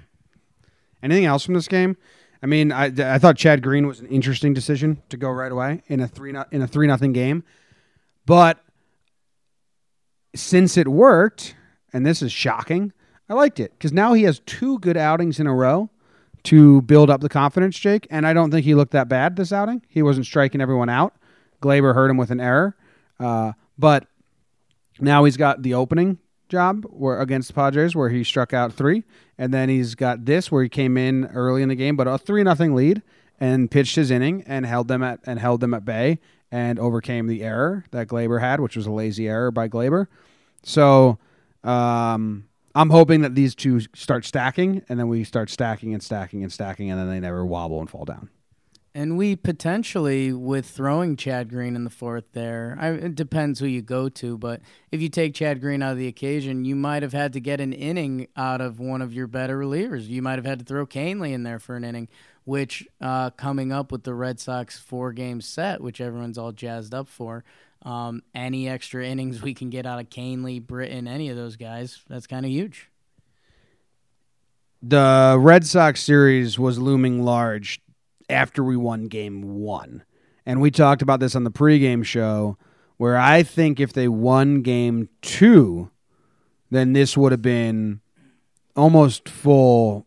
[1.04, 1.98] Anything else from this game?
[2.42, 5.84] I mean, I, I thought Chad Green was an interesting decision to go right away
[5.88, 7.44] in a three in a three nothing game,
[8.26, 8.60] but
[10.36, 11.56] since it worked,
[11.94, 12.92] and this is shocking.
[13.30, 15.90] I liked it because now he has two good outings in a row
[16.44, 18.06] to build up the confidence, Jake.
[18.10, 19.82] And I don't think he looked that bad this outing.
[19.88, 21.14] He wasn't striking everyone out.
[21.62, 22.76] Gleyber hurt him with an error,
[23.20, 24.06] uh, but
[25.00, 26.20] now he's got the opening
[26.54, 29.04] job where against Padres where he struck out three,
[29.38, 32.18] and then he's got this where he came in early in the game, but a
[32.18, 33.02] three nothing lead
[33.40, 36.20] and pitched his inning and held them at and held them at bay
[36.52, 40.06] and overcame the error that Gleyber had, which was a lazy error by Gleyber.
[40.62, 41.18] So
[41.64, 46.44] um, I'm hoping that these two start stacking, and then we start stacking and stacking
[46.44, 48.30] and stacking, and then they never wobble and fall down.
[48.96, 53.66] And we potentially, with throwing Chad Green in the fourth there, I, it depends who
[53.66, 57.02] you go to, but if you take Chad Green out of the occasion, you might
[57.02, 60.08] have had to get an inning out of one of your better relievers.
[60.08, 62.08] You might have had to throw Kahnle in there for an inning,
[62.44, 66.94] which uh, coming up with the Red Sox four game set, which everyone's all jazzed
[66.94, 67.44] up for,
[67.82, 72.00] um, any extra innings we can get out of Kahnle, Britton, any of those guys,
[72.08, 72.92] that's kind of huge.
[74.86, 77.82] The Red Sox series was looming large
[78.30, 80.04] after we won game one.
[80.46, 82.58] And we talked about this on the pregame show,
[82.98, 85.90] where I think if they won game two,
[86.70, 88.02] then this would have been
[88.76, 90.06] almost full.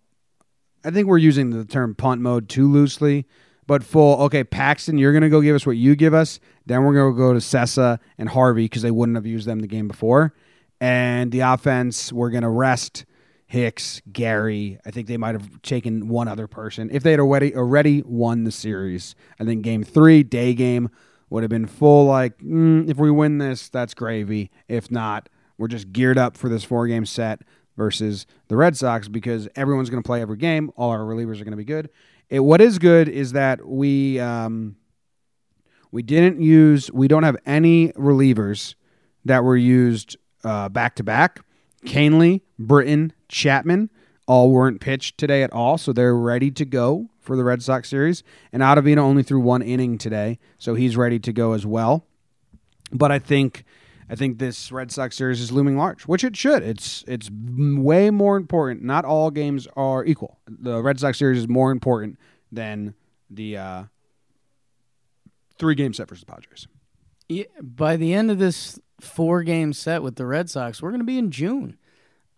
[0.84, 3.26] I think we're using the term punt mode too loosely,
[3.66, 4.20] but full.
[4.22, 6.38] Okay, Paxton, you're going to go give us what you give us.
[6.66, 9.60] Then we're going to go to Cessa and Harvey because they wouldn't have used them
[9.60, 10.34] the game before.
[10.80, 13.06] And the offense, we're going to rest
[13.46, 14.78] Hicks, Gary.
[14.84, 16.90] I think they might have taken one other person.
[16.92, 20.90] If they had already already won the series, I think game three, day game,
[21.30, 22.06] would have been full.
[22.06, 24.50] Like, mm, if we win this, that's gravy.
[24.68, 25.28] If not,
[25.58, 27.42] we're just geared up for this four game set
[27.76, 30.70] versus the Red Sox because everyone's going to play every game.
[30.76, 31.88] All our relievers are going to be good.
[32.28, 34.74] It, what is good is that we um,
[35.92, 36.90] we didn't use.
[36.90, 38.74] We don't have any relievers
[39.24, 41.40] that were used back to back.
[41.84, 43.90] Kahnle, Britton, Chapman
[44.26, 47.88] all weren't pitched today at all, so they're ready to go for the Red Sox
[47.88, 48.22] series.
[48.52, 52.04] And Ottavino only threw one inning today, so he's ready to go as well.
[52.92, 53.64] But I think
[54.08, 56.62] I think this Red Sox series is looming large, which it should.
[56.62, 58.82] It's it's way more important.
[58.82, 60.38] Not all games are equal.
[60.46, 62.18] The Red Sox series is more important
[62.52, 62.94] than
[63.28, 63.84] the uh,
[65.58, 66.68] three game set versus the Padres.
[67.28, 71.00] Yeah, by the end of this four game set with the Red Sox, we're going
[71.00, 71.76] to be in June.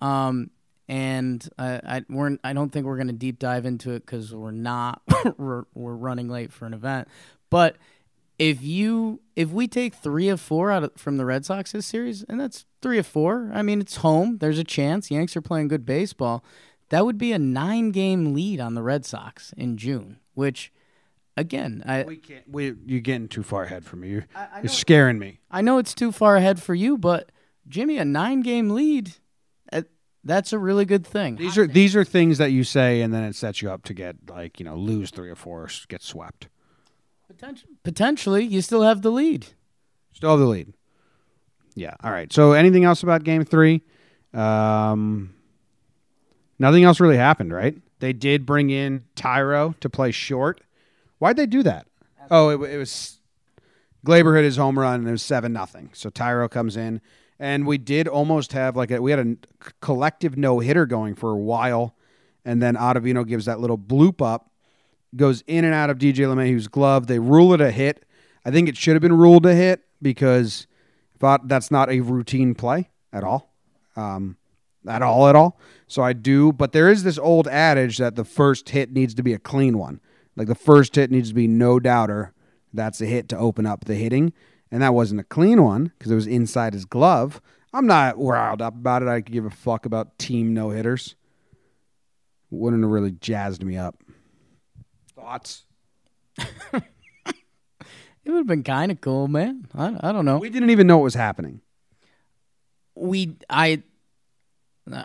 [0.00, 0.50] Um,
[0.88, 4.34] and I, I we're I don't think we're going to deep dive into it because
[4.34, 5.02] we're not
[5.38, 7.08] we're, we're running late for an event.
[7.50, 7.76] But
[8.38, 11.86] if you if we take three of four out of, from the Red Sox this
[11.86, 14.38] series, and that's three of four, I mean it's home.
[14.38, 16.42] There's a chance Yanks are playing good baseball.
[16.88, 20.72] That would be a nine game lead on the Red Sox in June, which
[21.36, 22.48] again, I we can't.
[22.48, 24.08] We you're getting too far ahead for me.
[24.08, 25.40] You're, I, I you're scaring me.
[25.50, 27.30] I know it's too far ahead for you, but
[27.68, 29.14] Jimmy, a nine game lead.
[30.28, 31.36] That's a really good thing.
[31.36, 33.94] These are these are things that you say, and then it sets you up to
[33.94, 36.48] get like you know lose three or four, get swept.
[37.26, 39.46] Potentially, potentially, you still have the lead.
[40.12, 40.74] Still have the lead.
[41.74, 41.94] Yeah.
[42.04, 42.30] All right.
[42.32, 43.82] So, anything else about Game Three?
[44.34, 45.34] Um,
[46.58, 47.76] Nothing else really happened, right?
[48.00, 50.60] They did bring in Thairo to play short.
[51.18, 51.86] Why'd they do that?
[52.30, 53.18] Oh, it, it was
[54.04, 55.90] Gleyber hit his home run and it was seven nothing.
[55.94, 57.00] So Thairo comes in,
[57.38, 59.36] and we did almost have like a, we had a
[59.80, 61.96] collective no hitter going for a while,
[62.44, 64.50] and then Ottavino gives that little bloop up,
[65.14, 67.06] goes in and out of DJ LeMahieu's glove.
[67.06, 68.04] They rule it a hit.
[68.44, 70.66] I think it should have been ruled a hit because
[71.44, 73.52] that's not a routine play at all,
[73.96, 74.36] um,
[74.86, 75.58] at all, at all.
[75.86, 79.22] So I do, but there is this old adage that the first hit needs to
[79.22, 80.00] be a clean one.
[80.36, 82.32] Like the first hit needs to be no doubter.
[82.72, 84.32] That's a hit to open up the hitting,
[84.70, 87.40] and that wasn't a clean one because it was inside his glove.
[87.72, 89.08] I'm not riled up about it.
[89.08, 91.14] I could give a fuck about team no hitters.
[92.50, 93.96] Wouldn't have really jazzed me up.
[95.14, 95.64] Thoughts?
[98.28, 99.68] It would have been kind of cool, man.
[99.74, 100.36] I, I don't know.
[100.36, 101.62] We didn't even know what was happening.
[102.94, 103.82] We I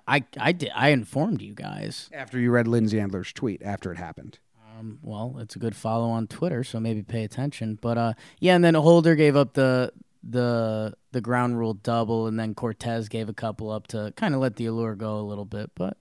[0.06, 2.10] I I did I informed you guys.
[2.12, 4.40] After you read Lindsey Adler's tweet after it happened.
[4.80, 7.78] Um, well, it's a good follow on Twitter, so maybe pay attention.
[7.80, 9.92] But uh, yeah, and then Holder gave up the
[10.24, 14.42] the the ground rule double, and then Cortes gave a couple up to kind of
[14.42, 15.72] let the allure go a little bit.
[15.76, 15.98] But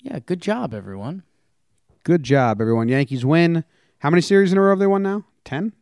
[0.00, 1.22] yeah, good job, everyone.
[2.04, 2.88] Good job, everyone.
[2.88, 3.64] Yankees win.
[3.98, 5.24] How many series in a row have they won now?
[5.44, 5.72] Ten.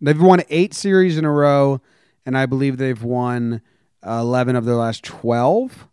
[0.00, 1.80] They've won eight series in a row,
[2.26, 3.62] and I believe they've won
[4.04, 5.86] 11 of their last 12,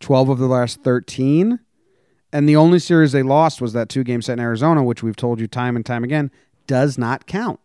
[0.00, 1.58] 12 of their last 13.
[2.36, 5.16] And the only series they lost was that two game set in Arizona, which we've
[5.16, 6.30] told you time and time again
[6.66, 7.58] does not count.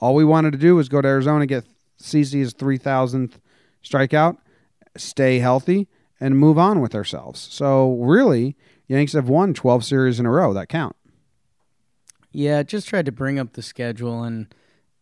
[0.00, 1.64] All we wanted to do was go to Arizona, get
[2.02, 3.34] CC's 3,000th
[3.84, 4.38] strikeout,
[4.96, 5.86] stay healthy,
[6.18, 7.38] and move on with ourselves.
[7.38, 8.56] So, really,
[8.88, 10.96] Yanks have won 12 series in a row that count.
[12.32, 14.52] Yeah, just tried to bring up the schedule and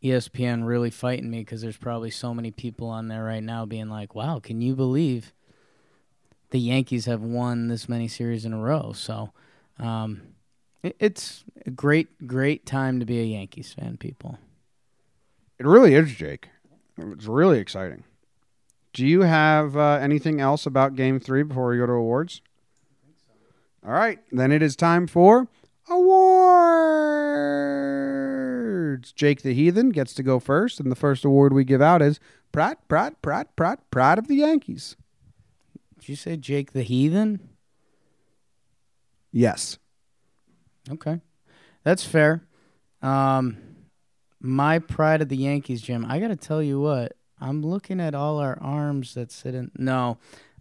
[0.04, 3.88] ESPN really fighting me because there's probably so many people on there right now being
[3.88, 5.32] like, "Wow, can you believe
[6.50, 9.32] the Yankees have won this many series in a row?" So,
[9.78, 10.22] um,
[10.82, 14.38] it, it's a great, great time to be a Yankees fan, people.
[15.58, 16.48] It really is, Jake.
[16.98, 18.04] It's really exciting.
[18.92, 22.40] Do you have uh, anything else about Game Three before we go to awards?
[23.86, 25.48] All right, then it is time for
[25.88, 26.66] awards.
[29.12, 32.18] Jake the Heathen gets to go first, and the first award we give out is
[32.52, 34.96] Pride, Pride, Pride, Pride, Pride of the Yankees.
[36.06, 37.40] Did you say Jake the Heathen?
[39.32, 39.76] Yes.
[40.88, 41.20] Okay,
[41.82, 42.46] that's fair.
[43.02, 43.56] Um,
[44.38, 46.06] my pride of the Yankees, Jim.
[46.08, 47.14] I got to tell you what.
[47.40, 49.72] I'm looking at all our arms that sit in.
[49.76, 50.18] No,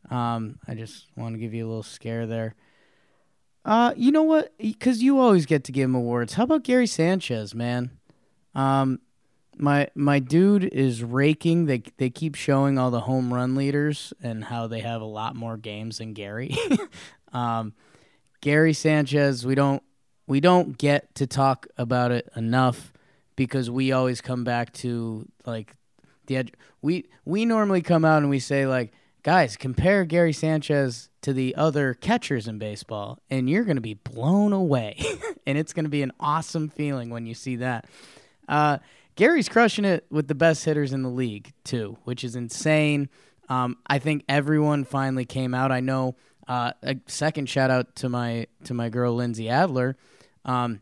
[0.09, 2.55] um, I just want to give you a little scare there.
[3.63, 4.51] Uh, you know what?
[4.57, 6.33] Because you always get to give him awards.
[6.33, 7.91] How about Gary Sanchez, man?
[8.55, 8.99] Um,
[9.57, 11.65] my my dude is raking.
[11.65, 15.35] They they keep showing all the home run leaders and how they have a lot
[15.35, 16.55] more games than Gary.
[17.33, 17.73] um,
[18.41, 19.83] Gary Sanchez, we don't
[20.27, 22.93] we don't get to talk about it enough
[23.35, 25.75] because we always come back to like
[26.27, 26.53] the edge.
[26.81, 31.55] We we normally come out and we say like, guys, compare Gary Sanchez to the
[31.55, 35.03] other catchers in baseball, and you're going to be blown away,
[35.47, 37.85] and it's going to be an awesome feeling when you see that.
[38.47, 38.77] Uh,
[39.15, 43.09] Gary's crushing it with the best hitters in the league too, which is insane.
[43.49, 45.71] Um, I think everyone finally came out.
[45.71, 46.15] I know.
[46.47, 49.97] Uh, a second shout out to my to my girl Lindsey Adler.
[50.43, 50.81] Um,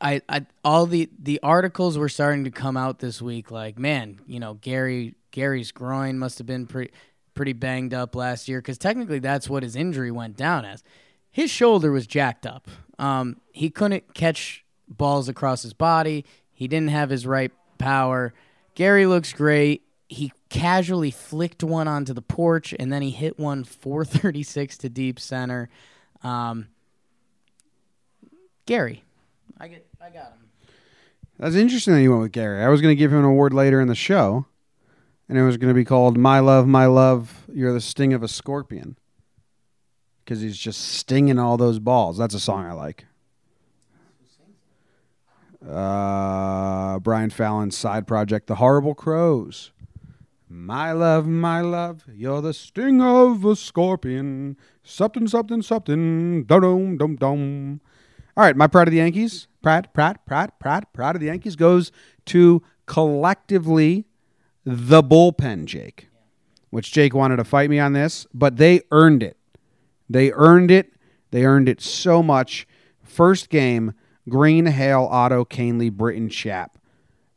[0.00, 3.50] I, I all the the articles were starting to come out this week.
[3.50, 6.92] Like, man, you know, Gary Gary's groin must have been pretty
[7.34, 10.82] pretty banged up last year because technically that's what his injury went down as.
[11.30, 12.68] His shoulder was jacked up.
[12.98, 16.24] Um, he couldn't catch balls across his body.
[16.60, 18.34] He didn't have his right power.
[18.74, 19.82] Gary looks great.
[20.10, 25.18] He casually flicked one onto the porch and then he hit one 436 to deep
[25.18, 25.70] center.
[26.22, 26.68] Um,
[28.66, 29.04] Gary,
[29.58, 30.72] I get, I got him.
[31.38, 32.62] That's interesting that you went with Gary.
[32.62, 34.44] I was going to give him an award later in the show,
[35.30, 38.22] and it was going to be called "My Love, My Love, You're the Sting of
[38.22, 38.98] a Scorpion,"
[40.22, 42.18] because he's just stinging all those balls.
[42.18, 43.06] That's a song I like.
[45.66, 49.72] Uh, Brian Fallon's side project, The Horrible Crowes.
[50.48, 54.56] My love, my love, you're the sting of a scorpion.
[54.82, 56.44] Something, something, something.
[56.44, 57.80] Dum dum dum dum.
[58.36, 61.56] All right, my pride of the Yankees, pride, pride, pride, pride, pride of the Yankees
[61.56, 61.92] goes
[62.26, 64.06] to collectively
[64.64, 66.08] the bullpen, Jake.
[66.70, 69.36] Which Jake wanted to fight me on this, but they earned it.
[70.08, 70.92] They earned it.
[71.30, 72.66] They earned it so much.
[73.04, 73.92] First game,
[74.28, 76.78] Green, Hale, Otto, Kahnle, Britton, Chap.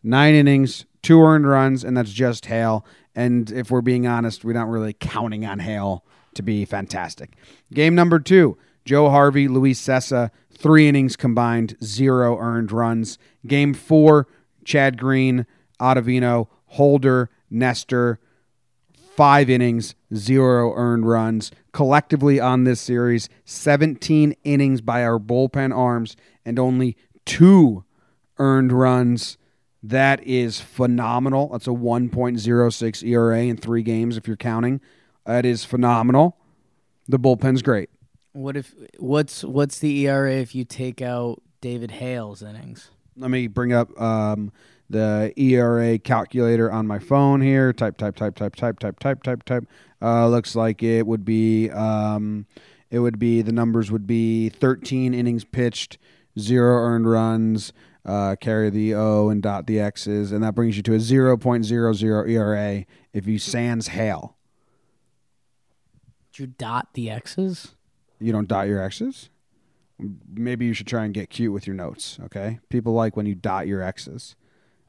[0.03, 2.86] Nine innings, two earned runs, and that's just Hale.
[3.15, 6.03] And if we're being honest, we're not really counting on Hale
[6.36, 7.36] to be fantastic.
[7.73, 13.17] Game number two Joe Harvey, Luis Cessa, three innings combined, zero earned runs.
[13.47, 14.27] Game four
[14.65, 15.45] Chad Green,
[15.79, 18.19] Ottavino, Holder, Nestor,
[19.15, 21.51] five innings, zero earned runs.
[21.74, 26.15] Collectively on this series, 17 innings by our bullpen arms
[26.45, 26.95] and only
[27.26, 27.84] two
[28.38, 29.38] earned runs.
[29.82, 31.49] That is phenomenal.
[31.49, 34.82] That's a 1.06 ERA in three games if you're counting.
[35.26, 36.38] That is phenomenal.
[37.07, 37.89] The bullpen's great.
[38.34, 42.89] What if what's what's the ERA if you take out David Hale's innings?
[43.15, 44.51] Let me bring up um,
[44.93, 47.73] the ERA calculator on my phone here.
[47.73, 49.67] Type, type, type, type, type, type, type, type, type.
[50.01, 52.45] Uh, looks like it would be um,
[52.89, 55.97] it would be the numbers would be 13 innings pitched,
[56.39, 57.73] zero earned runs.
[58.05, 62.29] Uh, carry the O and dot the X's, and that brings you to a 0.00
[62.29, 64.35] ERA if you sans Hale.
[66.33, 67.75] Did you dot the X's?
[68.19, 69.29] You don't dot your X's?
[70.33, 72.59] Maybe you should try and get cute with your notes, okay?
[72.67, 74.35] People like when you dot your X's.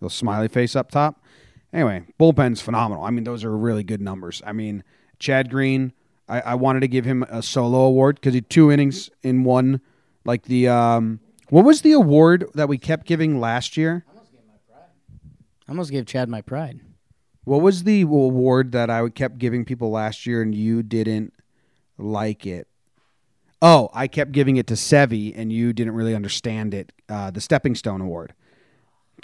[0.05, 1.24] Little smiley face up top.
[1.72, 3.05] Anyway, bullpen's phenomenal.
[3.05, 4.42] I mean, those are really good numbers.
[4.44, 4.84] I mean,
[5.18, 5.94] Chad Green,
[6.28, 9.80] I, I wanted to give him a solo award because he two innings in one.
[10.26, 14.05] Like the um, what was the award that we kept giving last year?
[14.07, 16.80] I almost gave Chad my pride.
[17.44, 21.32] What was the award that I kept giving people last year and you didn't
[21.96, 22.68] like it?
[23.62, 26.92] Oh, I kept giving it to Sevi and you didn't really understand it.
[27.09, 28.34] Uh, the Stepping Stone Award,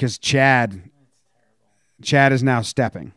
[0.00, 0.90] because Chad,
[2.00, 3.12] Chad is now stepping.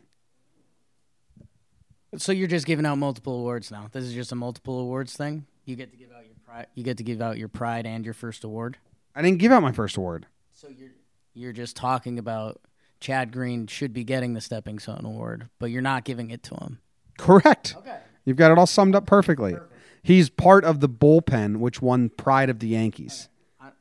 [2.18, 3.88] So you're just giving out multiple awards now.
[3.94, 5.46] This is just a multiple awards thing.
[5.64, 6.68] You get to give out your pride.
[6.76, 8.78] You get to give out your pride and your first award.
[9.16, 10.26] I didn't give out my first award.
[10.52, 10.92] So you're
[11.34, 12.60] you're just talking about
[13.00, 16.56] Chad Green should be getting the Stepping Stone Award, but you're not giving it to
[16.56, 16.80] him.
[17.18, 17.76] Correct.
[17.78, 18.00] Okay.
[18.26, 19.56] You've got it all summed up perfectly.
[20.04, 23.30] He's part of the bullpen, which won Pride of the Yankees.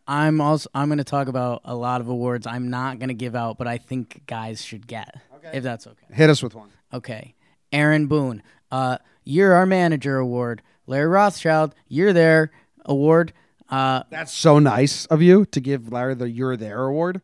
[0.06, 3.14] I'm also I'm going to talk about a lot of awards I'm not going to
[3.14, 5.14] give out, but I think guys should get.
[5.52, 6.06] If that's okay.
[6.14, 6.70] Hit us with one.
[6.92, 7.34] Okay.
[7.72, 10.62] Aaron Boone, uh, you're our manager award.
[10.86, 12.50] Larry Rothschild, you're there
[12.84, 13.32] award.
[13.68, 17.22] Uh, That's so nice of you to give Larry the "You're There" award.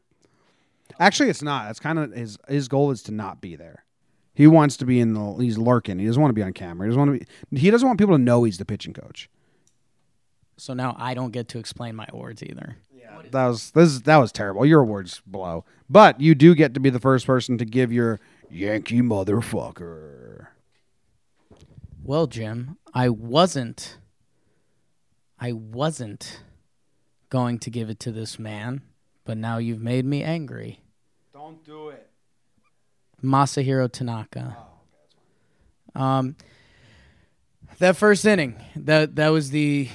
[0.99, 1.67] Actually, it's not.
[1.67, 3.85] That's kind of his his goal is to not be there.
[4.35, 5.35] He wants to be in the.
[5.35, 5.99] He's lurking.
[5.99, 6.87] He doesn't want to be on camera.
[6.87, 7.61] He doesn't want to be.
[7.61, 9.29] He doesn't want people to know he's the pitching coach.
[10.59, 12.77] So now I don't get to explain my awards either.
[12.95, 14.01] Yeah, That was this.
[14.01, 14.67] That was terrible.
[14.67, 15.65] Your awards blow.
[15.89, 20.49] But you do get to be the first person to give your Yankee motherfucker.
[22.03, 23.99] Well, Jim, I wasn't.
[25.41, 26.43] I wasn't
[27.31, 28.83] going to give it to this man,
[29.25, 30.81] but now you've made me angry.
[31.33, 32.09] Don't do it.
[33.23, 34.57] Masahiro Tanaka.
[35.95, 36.37] Um,
[37.79, 39.89] that first inning, that that was the,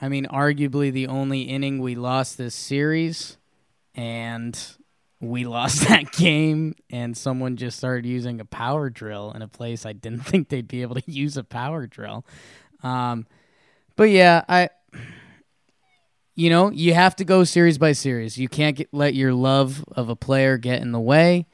[0.00, 3.36] I mean, arguably the only inning we lost this series,
[3.94, 4.58] and
[5.20, 6.74] we lost that game.
[6.88, 10.68] And someone just started using a power drill in a place I didn't think they'd
[10.68, 12.24] be able to use a power drill.
[12.82, 13.26] Um,
[13.96, 14.70] but yeah, I
[16.40, 18.38] you know, you have to go series by series.
[18.38, 21.46] You can't get, let your love of a player get in the way.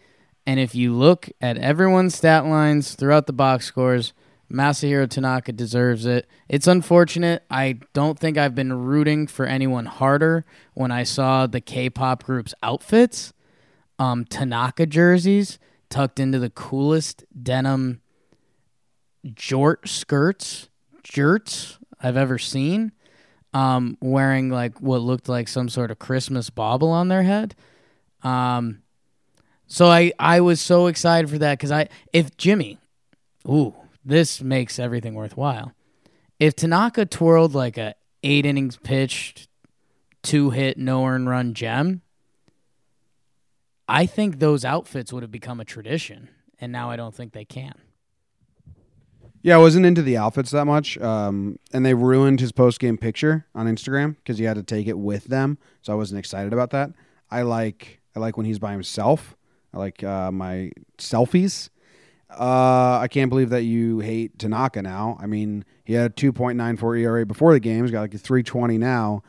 [0.46, 4.12] And if you look at everyone's stat lines throughout the box scores,
[4.50, 6.28] Masahiro Tanaka deserves it.
[6.48, 7.42] It's unfortunate.
[7.50, 10.44] I don't think I've been rooting for anyone harder
[10.74, 13.32] when I saw the K-pop group's outfits.
[13.98, 18.00] Um, Tanaka jerseys tucked into the coolest denim
[19.26, 20.68] jort skirts,
[21.02, 22.92] jerts I've ever seen
[23.56, 27.54] um, wearing like what looked like some sort of Christmas bauble on their head.
[28.22, 28.82] Um,
[29.66, 32.78] so I I was so excited for that because I if Jimmy,
[33.48, 33.74] ooh,
[34.06, 35.72] this makes everything worthwhile.
[36.38, 39.48] If Tanaka twirled like a eight innings pitched,
[40.22, 42.02] two hit, no earn run gem,
[43.88, 46.28] I think those outfits would have become a tradition,
[46.60, 47.74] and now I don't think they can.
[49.42, 52.98] Yeah, I wasn't into the outfits that much, um, and they ruined his post game
[52.98, 55.58] picture on Instagram because he had to take it with them.
[55.82, 56.90] So I wasn't excited about that.
[57.30, 59.36] I like I like when he's by himself.
[59.72, 61.70] I like uh, my selfies.
[62.30, 65.16] Uh, I can't believe that you hate Tanaka now.
[65.20, 67.84] I mean, he had a 2.94 ERA before the game.
[67.84, 69.22] He's got like a 320 now.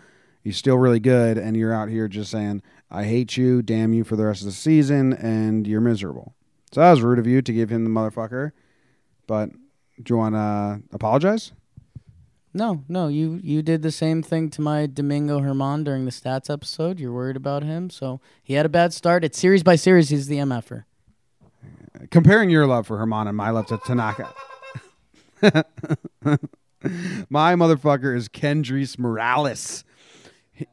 [0.43, 4.03] He's still really good, and you're out here just saying, "I hate you, damn you
[4.03, 6.33] for the rest of the season," and you're miserable.
[6.71, 8.51] So that was rude of you to give him the motherfucker.
[9.27, 9.51] But
[10.01, 11.51] do you want to apologize?
[12.53, 16.49] No, no, you you did the same thing to my Domingo Germán during the stats
[16.49, 16.99] episode.
[16.99, 19.23] You're worried about him, so he had a bad start.
[19.23, 20.09] It's series by series.
[20.09, 20.85] He's the MFer.
[22.11, 24.33] Comparing your love for Germán and my love to Tanaka.
[27.29, 29.83] My motherfucker is Kendrys Morales.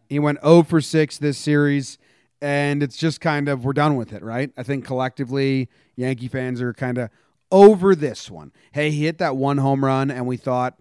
[0.08, 1.98] He- went 0 for 6 this series,
[2.40, 4.50] and it's just kind of, we're done with it, right?
[4.56, 7.10] I think collectively, Yankee fans are kind of
[7.50, 8.52] over this one.
[8.72, 10.78] Hey, he hit that one home run, and we thought,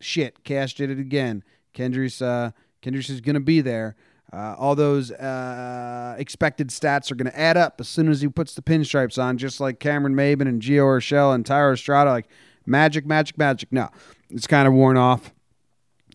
[0.00, 1.42] shit, Cash did it again.
[1.74, 2.50] Kendrys, uh,
[2.82, 3.96] Kendrys is going to be there.
[4.34, 8.26] Uh, all those uh, expected stats are going to add up as soon as he
[8.26, 12.10] puts the pinstripes on, just like Cameron Maybin and Gio Urshela and Thairo Estrada.
[12.10, 12.26] Like
[12.66, 13.70] magic, magic, magic.
[13.70, 13.90] No,
[14.30, 15.32] it's kind of worn off.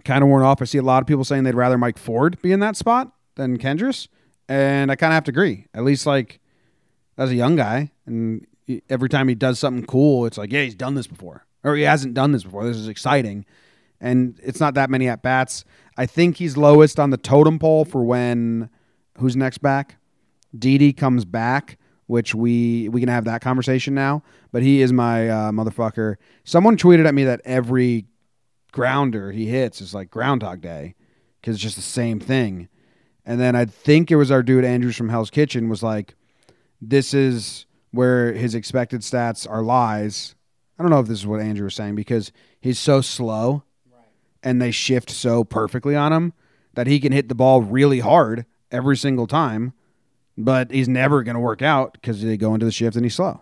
[0.04, 0.62] Kind of worn off.
[0.62, 3.14] I see a lot of people saying they'd rather Mike Ford be in that spot
[3.36, 4.10] than Kendrys,
[4.50, 5.68] and I kind of have to agree.
[5.74, 6.42] At least like
[7.18, 8.46] as a young guy, and
[8.90, 11.84] every time he does something cool, it's like, yeah, he's done this before, or he
[11.84, 12.66] hasn't done this before.
[12.66, 13.46] This is exciting,
[14.02, 15.64] and it's not that many at bats.
[16.00, 18.70] I think he's lowest on the totem pole for when
[19.18, 19.98] who's next back.
[20.58, 24.24] Didi comes back, which we we can have that conversation now.
[24.54, 26.16] But he is my uh, motherfucker.
[26.46, 28.06] Someone tweeted at me that every
[28.72, 30.96] grounder he hits is like Groundhog Day
[31.42, 32.70] because it's just the same thing.
[33.26, 36.16] And then I think it was our dude Andrews from Hell's Kitchen was like,
[36.82, 40.36] "This is where his expected stats are lies."
[40.80, 42.32] I don't know if this is what Andrew was saying because
[42.62, 43.64] he's so slow
[44.44, 46.34] and they shift so perfectly on him
[46.74, 49.74] that he can hit the ball really hard every single time,
[50.38, 53.16] but he's never going to work out because they go into the shift and he's
[53.16, 53.42] slow.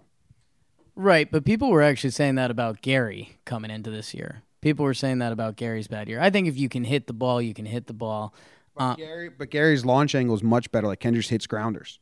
[0.96, 4.42] Right, but people were actually saying that about Gary coming into this year.
[4.62, 6.20] People were saying that about Gary's bad year.
[6.20, 8.34] I think if you can hit the ball, you can hit the ball.
[8.76, 10.88] Uh, Gary, but Gary's launch angle is much better.
[10.88, 12.00] Like Kendrys hits grounders.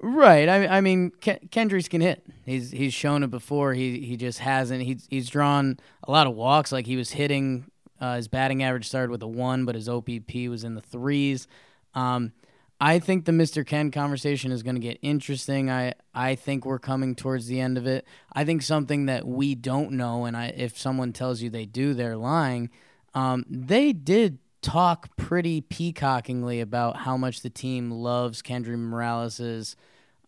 [0.00, 0.48] Right.
[0.48, 2.24] I, I mean, Ken, Kendrys can hit.
[2.46, 3.74] He's he's shown it before.
[3.74, 4.82] He he just hasn't.
[4.82, 6.70] He's he's drawn a lot of walks.
[6.72, 7.70] Like he was hitting.
[8.00, 11.46] Uh, his batting average started with a one, but his OBP was in the threes.
[11.94, 12.32] Um,
[12.80, 13.66] I think the Mr.
[13.66, 15.70] Ken conversation is going to get interesting.
[15.70, 18.06] I I think we're coming towards the end of it.
[18.32, 21.92] I think something that we don't know, and I if someone tells you they do,
[21.94, 22.70] they're lying.
[23.14, 29.74] Um, they did talk pretty peacockingly about how much the team loves Kendry Morales's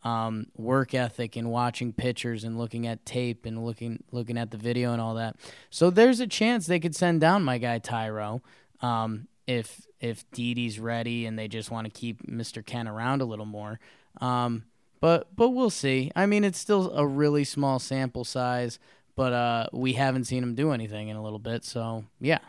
[0.02, 4.56] um, work ethic and watching pictures and looking at tape and looking looking at the
[4.56, 5.36] video and all that.
[5.68, 8.40] So there's a chance they could send down my guy Thairo
[8.80, 12.64] um, if if Didi's ready and they just want to keep Mr.
[12.64, 13.78] Ken around a little more.
[14.20, 14.64] Um,
[15.00, 16.10] but but we'll see.
[16.16, 18.78] I mean, it's still a really small sample size,
[19.16, 21.64] but uh, we haven't seen him do anything in a little bit.
[21.64, 22.40] So yeah,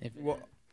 [0.00, 0.12] if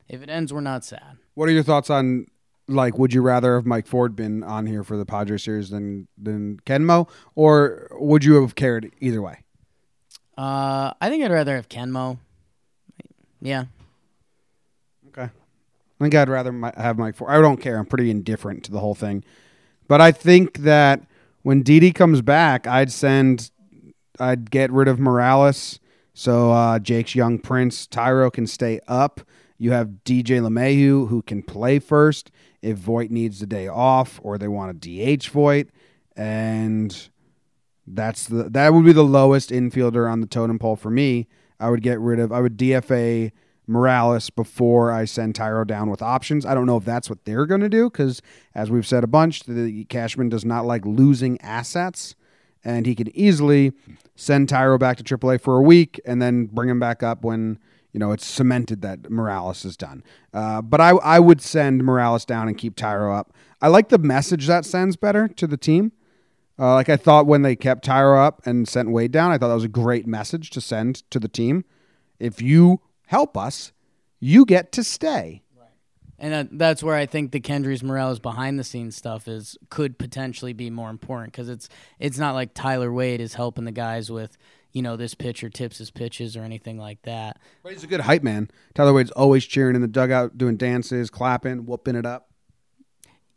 [0.07, 1.17] if it ends, we're not sad.
[1.33, 2.27] What are your thoughts on
[2.69, 2.97] like?
[2.97, 6.59] Would you rather have Mike Ford been on here for the Padres series than than
[6.65, 9.43] Kenmo, or would you have cared either way?
[10.37, 12.17] Uh, I think I'd rather have Kenmo.
[13.41, 13.65] Yeah,
[15.09, 15.23] Okay.
[15.23, 17.31] I think I'd rather have Mike Ford.
[17.31, 17.77] I don't care.
[17.77, 19.23] I'm pretty indifferent to the whole thing.
[19.87, 21.01] But I think that
[21.41, 23.49] when Didi comes back, I'd send,
[24.19, 25.79] I'd get rid of Morales.
[26.13, 29.21] So uh, Jake's young prince, Thairo, can stay up.
[29.57, 32.29] You have DJ LeMahieu, who can play first
[32.61, 35.69] if Voit needs the day off or they want to DH Voit.
[36.15, 37.09] And
[37.87, 41.27] that's the that would be the lowest infielder on the totem pole for me.
[41.59, 43.31] I would get rid of I would DFA
[43.69, 46.45] Morales before I send Thairo down with options.
[46.45, 48.21] I don't know if that's what they're going to do because,
[48.55, 52.15] as we've said a bunch, the Cashman does not like losing assets,
[52.63, 53.71] and he could easily
[54.15, 57.59] send Thairo back to AAA for a week and then bring him back up when
[57.91, 60.03] you know it's cemented that Morales is done.
[60.33, 63.33] Uh, but I I would send Morales down and keep Thairo up.
[63.61, 65.91] I like the message that sends better to the team.
[66.57, 69.47] Uh, like I thought when they kept Thairo up and sent Wade down, I thought
[69.47, 71.63] that was a great message to send to the team.
[72.19, 73.71] If you help us,
[74.19, 75.41] you get to stay.
[76.19, 80.51] and that's where I think the Kendrys Morales behind the scenes stuff is could potentially
[80.51, 84.37] be more important because it's it's not like Tyler Wade is helping the guys with
[84.71, 87.39] you know this pitcher tips his pitches or anything like that.
[87.63, 88.49] But he's a good hype man.
[88.73, 92.29] Tyler Wade's always cheering in the dugout, doing dances, clapping, whooping it up.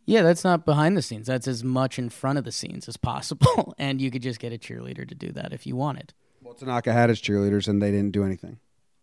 [0.05, 1.28] Yeah, that's not behind the scenes.
[1.28, 4.53] That's as much in front of the scenes as possible, and you could just get
[4.53, 6.12] a cheerleader to do that if you wanted.
[6.43, 8.59] Well, Tanaka had his cheerleaders, and they didn't do anything.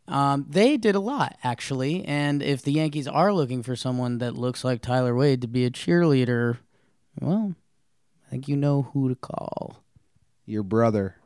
[0.09, 4.35] Um, they did a lot actually, and if the Yankees are looking for someone that
[4.35, 6.57] looks like Tyler Wade to be a cheerleader,
[7.21, 7.53] well,
[8.25, 9.83] I think you know who to call.
[10.47, 11.17] Your brother,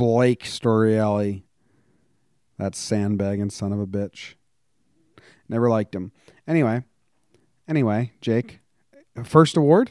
[0.00, 1.42] Blake Storielli,
[2.56, 4.32] that sandbagging son of a bitch.
[5.46, 6.12] Never liked him.
[6.48, 6.84] Anyway,
[7.68, 8.60] anyway, Jake,
[9.24, 9.90] first award.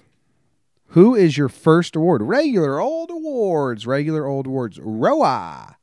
[0.93, 2.23] Who is your first award?
[2.23, 3.85] Regular old awards.
[3.85, 4.79] Regular old awards.
[4.81, 5.77] Roa.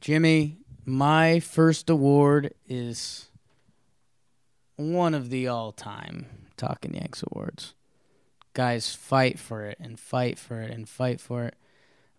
[0.00, 3.30] Jimmy, my first award is
[4.74, 6.26] one of the all-time
[6.56, 7.74] Talking Yanks awards.
[8.52, 11.54] Guys, fight for it and fight for it and fight for it.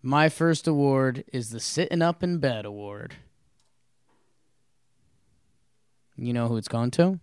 [0.02, 3.16] My first award is the Sitting Up in Bed Award.
[6.16, 7.18] You know who it's gone to?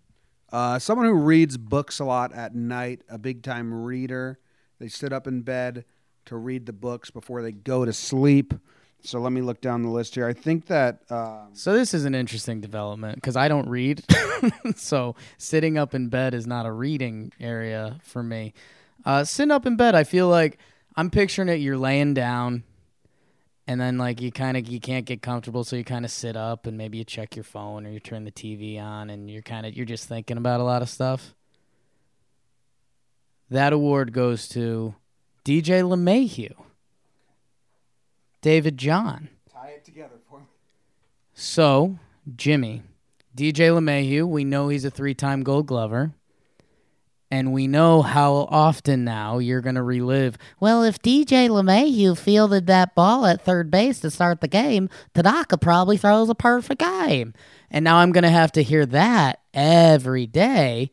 [0.52, 4.38] Uh, someone who reads books a lot at night, a big time reader.
[4.78, 5.84] They sit up in bed
[6.26, 8.52] to read the books before they go to sleep.
[9.02, 10.26] So let me look down the list here.
[10.26, 11.00] I think that.
[11.10, 14.02] Um, so this is an interesting development because I don't read.
[14.76, 18.52] so sitting up in bed is not a reading area for me.
[19.04, 20.58] Uh, sitting up in bed, I feel like
[20.96, 21.60] I'm picturing it.
[21.60, 22.62] You're laying down,
[23.66, 26.36] and then like you kind of you can't get comfortable, so you kind of sit
[26.36, 29.42] up and maybe you check your phone or you turn the TV on, and you're
[29.42, 31.34] kind of you're just thinking about a lot of stuff.
[33.50, 34.94] That award goes to
[35.44, 36.54] DJ LeMahieu,
[38.40, 39.28] David John.
[39.52, 40.46] tie it together for me.
[41.34, 41.98] So,
[42.34, 42.82] Jimmy,
[43.36, 46.12] DJ LeMahieu, we know he's a three time gold glover.
[47.30, 50.38] And we know how often now you're going to relive.
[50.60, 55.58] Well, if DJ LeMahieu fielded that ball at third base to start the game, Tanaka
[55.58, 57.34] probably throws a perfect game.
[57.68, 60.92] And now I'm going to have to hear that every day.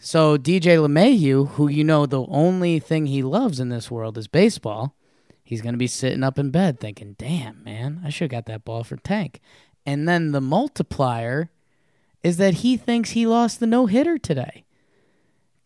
[0.00, 4.28] So, DJ LeMahieu, who you know the only thing he loves in this world is
[4.28, 4.96] baseball,
[5.42, 8.52] he's going to be sitting up in bed thinking, damn, man, I should have got
[8.52, 9.40] that ball for Tank.
[9.84, 11.50] And then the multiplier
[12.22, 14.64] is that he thinks he lost the no hitter today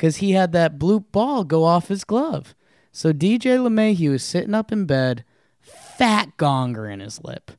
[0.02, 2.56] because he had that bloop ball go off his glove.
[2.90, 5.24] So DJ LeMahieu is sitting up in bed,
[5.60, 7.52] fat gonger in his lip,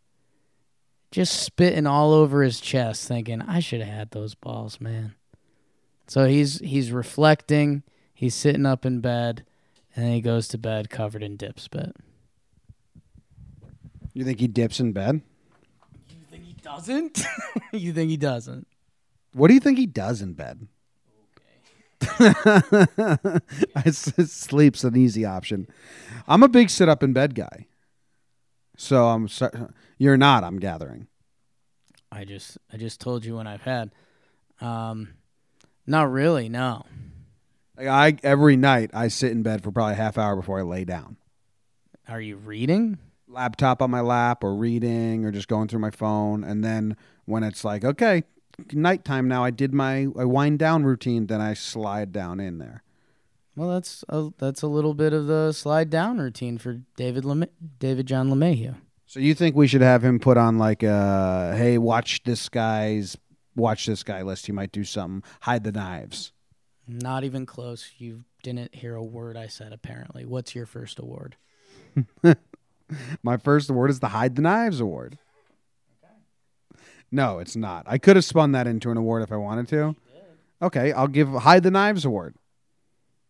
[1.10, 5.16] just spitting all over his chest, thinking, I should have had those balls, man.
[6.06, 7.84] So he's he's reflecting,
[8.14, 9.46] he's sitting up in bed,
[9.96, 11.96] and then he goes to bed covered in dip spit.
[14.14, 15.22] You think he dips in bed?
[16.10, 17.24] You think he doesn't?
[17.72, 18.68] you think he doesn't?
[19.32, 20.68] What do you think he does in bed?
[23.92, 25.68] Sleep's an easy option.
[26.28, 27.68] I'm a big sit up in bed guy.
[28.78, 29.30] So I'm
[29.98, 31.08] you're not, I'm gathering.
[32.12, 33.92] I just I just told you when I've had.
[34.62, 35.16] Um,
[35.88, 36.50] not really.
[36.50, 36.86] No.
[37.78, 40.64] Like I every night I sit in bed for probably a half hour before I
[40.64, 41.18] lay down.
[42.08, 43.00] Are you reading?
[43.28, 47.44] Laptop on my lap or reading or just going through my phone and then when
[47.44, 48.24] it's like, okay,
[48.72, 52.84] nighttime now, I did my I wind down routine, then I slide down in there.
[53.56, 57.50] Well, that's a, that's a little bit of the slide down routine for David Lema-
[57.80, 58.76] David John LeMahieu.
[59.06, 63.16] So you think we should have him put on like a hey, watch this guy's
[63.56, 64.48] watch this guy list.
[64.48, 65.24] He might do something.
[65.42, 66.32] Hide the knives.
[66.88, 67.92] Not even close.
[67.98, 69.72] You didn't hear a word I said.
[69.72, 71.36] Apparently, what's your first award?
[73.24, 75.18] My first award is the Hide the Knives Award.
[77.14, 77.86] No, it's not.
[77.88, 79.96] I could have spun that into an award if I wanted to.
[80.64, 82.34] Okay, I'll give Hide the Knives Award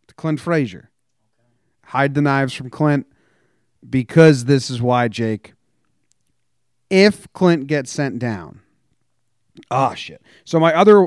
[0.08, 0.90] to Clint Frazier.
[1.88, 3.06] Hide the knives from Clint
[3.88, 5.54] because this is why, Jake.
[6.90, 8.62] If Clint gets sent down,
[9.70, 10.22] oh shit.
[10.46, 11.06] So my other,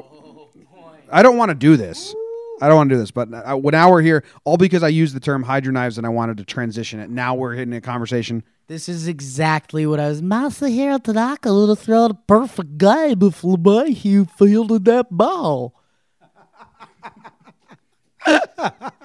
[1.11, 2.15] I don't want to do this.
[2.61, 4.89] I don't want to do this, but uh, when now we're here, all because I
[4.89, 7.11] used the term your knives and I wanted to transition it.
[7.11, 8.43] Now we're hitting a conversation.
[8.67, 10.23] This is exactly what I was.
[10.23, 15.75] Masahiro Tanaka would have thrown a perfect game if LeMahieu fielded that ball.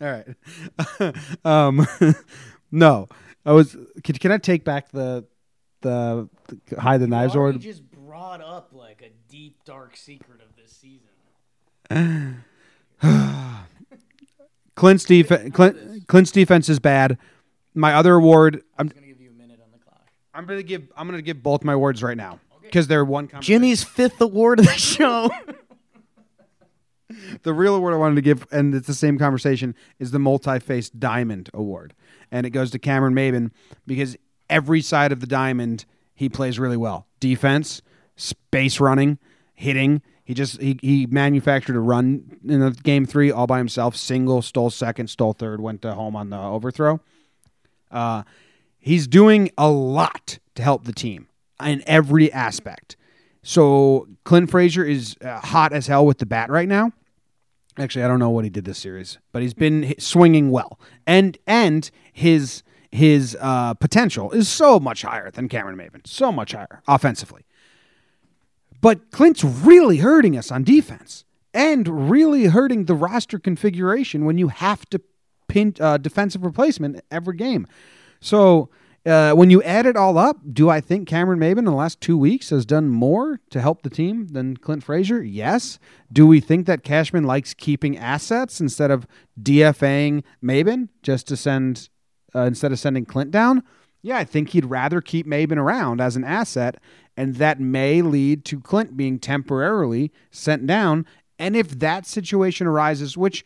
[0.00, 1.14] All right.
[1.44, 1.86] um,
[2.70, 3.08] no,
[3.44, 3.76] I was.
[4.04, 5.26] Can, can I take back the
[5.80, 7.60] the, the hide the knives award?
[7.60, 9.07] just brought up like a
[9.38, 11.06] deep dark secret of this season.
[14.74, 15.54] Clint's defense.
[15.54, 17.18] Clint, Clint's defense is bad.
[17.72, 18.64] My other award.
[18.76, 18.86] I'm.
[18.86, 20.08] I'm gonna give you a minute on the clock.
[20.34, 20.90] I'm gonna give.
[20.96, 23.30] I'm gonna give both my awards right now because they're one.
[23.38, 25.30] Jimmy's fifth award of the show.
[27.44, 30.98] the real award I wanted to give, and it's the same conversation, is the multi-faced
[30.98, 31.94] diamond award,
[32.32, 33.52] and it goes to Cameron Maybin
[33.86, 34.16] because
[34.50, 37.06] every side of the diamond he plays really well.
[37.20, 37.82] Defense,
[38.18, 39.18] space running,
[39.54, 40.02] hitting.
[40.24, 43.96] He just he, he manufactured a run in the game three all by himself.
[43.96, 47.00] Single, stole second, stole third, went to home on the overthrow.
[47.90, 48.24] Uh,
[48.78, 51.28] he's doing a lot to help the team
[51.64, 52.96] in every aspect.
[53.42, 56.92] So Clint Frazier is uh, hot as hell with the bat right now.
[57.78, 61.38] Actually, I don't know what he did this series, but he's been swinging well, and
[61.46, 66.82] and his his uh, potential is so much higher than Cameron Maybin, so much higher
[66.88, 67.46] offensively.
[68.80, 71.24] But Clint's really hurting us on defense,
[71.54, 75.00] and really hurting the roster configuration when you have to
[75.48, 77.66] pin uh, defensive replacement every game.
[78.20, 78.68] So
[79.06, 82.00] uh, when you add it all up, do I think Cameron Maybin in the last
[82.00, 85.22] two weeks has done more to help the team than Clint Frazier?
[85.22, 85.78] Yes.
[86.12, 89.06] Do we think that Cashman likes keeping assets instead of
[89.40, 91.88] DFAing Maybin just to send
[92.34, 93.62] uh, instead of sending Clint down?
[94.02, 96.76] Yeah, I think he'd rather keep Maybin around as an asset,
[97.18, 101.04] and that may lead to Clint being temporarily sent down.
[101.36, 103.44] And if that situation arises, which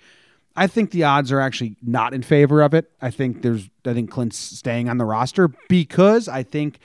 [0.54, 2.90] I think the odds are actually not in favor of it.
[3.00, 6.80] I think there's I think Clint's staying on the roster because I think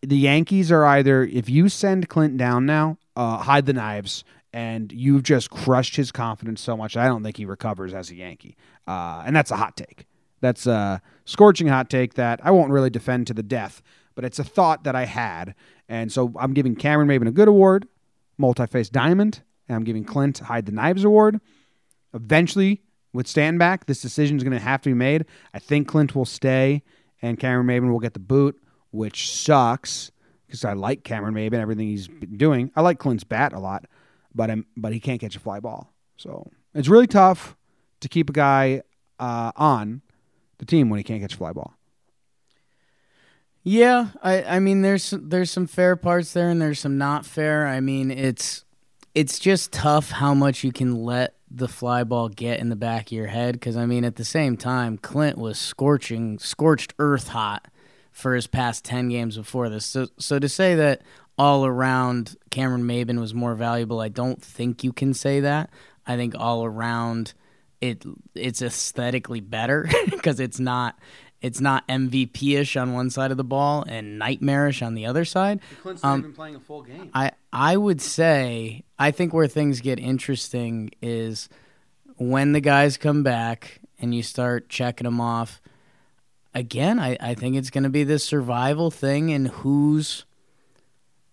[0.00, 4.90] the Yankees are either if you send Clint down now, uh, hide the knives, and
[4.90, 6.96] you've just crushed his confidence so much.
[6.96, 8.56] I don't think he recovers as a Yankee,
[8.88, 10.06] uh, and that's a hot take.
[10.40, 13.80] That's a scorching hot take that I won't really defend to the death,
[14.16, 15.54] but it's a thought that I had,
[15.92, 17.86] and so I'm giving Cameron Maybin a good award,
[18.38, 21.38] multi-face diamond, and I'm giving Clint hide the knives award.
[22.14, 22.80] Eventually,
[23.12, 25.26] with stand back, this decision is going to have to be made.
[25.52, 26.82] I think Clint will stay,
[27.20, 28.58] and Cameron Maybin will get the boot,
[28.90, 30.10] which sucks
[30.46, 32.72] because I like Cameron Maybin, everything he's been doing.
[32.74, 33.84] I like Clint's bat a lot,
[34.34, 37.54] but I'm, but he can't catch a fly ball, so it's really tough
[38.00, 38.80] to keep a guy
[39.20, 40.00] uh, on
[40.56, 41.74] the team when he can't catch a fly ball.
[43.64, 47.66] Yeah, I, I mean there's there's some fair parts there and there's some not fair.
[47.66, 48.64] I mean it's
[49.14, 53.06] it's just tough how much you can let the fly ball get in the back
[53.08, 57.28] of your head because I mean at the same time Clint was scorching scorched earth
[57.28, 57.68] hot
[58.10, 59.86] for his past 10 games before this.
[59.86, 61.02] So so to say that
[61.38, 65.70] all around Cameron Maybin was more valuable, I don't think you can say that.
[66.04, 67.34] I think all around
[67.80, 68.04] it
[68.34, 70.98] it's aesthetically better because it's not
[71.42, 75.24] it's not MVP ish on one side of the ball and nightmarish on the other
[75.24, 75.60] side.
[75.82, 77.10] Clint's Um, even playing a full game.
[77.12, 81.48] I I would say I think where things get interesting is
[82.16, 85.60] when the guys come back and you start checking them off.
[86.54, 90.24] Again, I, I think it's going to be this survival thing and who's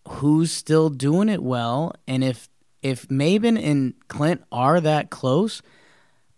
[0.07, 1.93] who's still doing it well.
[2.07, 2.49] And if
[2.82, 5.62] if Maybin and Clint are that close,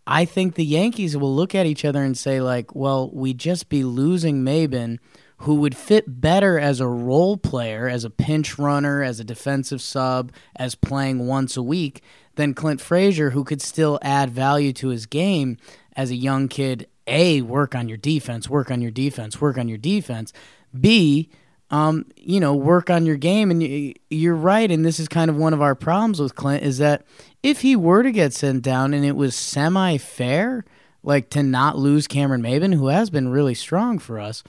[0.06, 3.70] I think the Yankees will look at each other and say like, well, we'd just
[3.70, 5.00] be losing Maybin
[5.38, 9.82] who would fit better as a role player, as a pinch runner, as a defensive
[9.82, 12.04] sub, as playing once a week
[12.36, 15.58] than Clint Frazier who could still add value to his game
[15.96, 16.88] as a young kid.
[17.08, 20.32] A, work on your defense, work on your defense, work on your defense.
[20.80, 21.30] B,
[21.72, 23.50] um, you know, work on your game.
[23.50, 24.70] And you're right.
[24.70, 27.06] And this is kind of one of our problems with Clint is that
[27.42, 30.66] if he were to get sent down and it was semi fair,
[31.02, 34.44] like to not lose Cameron Maybin, who has been really strong for us,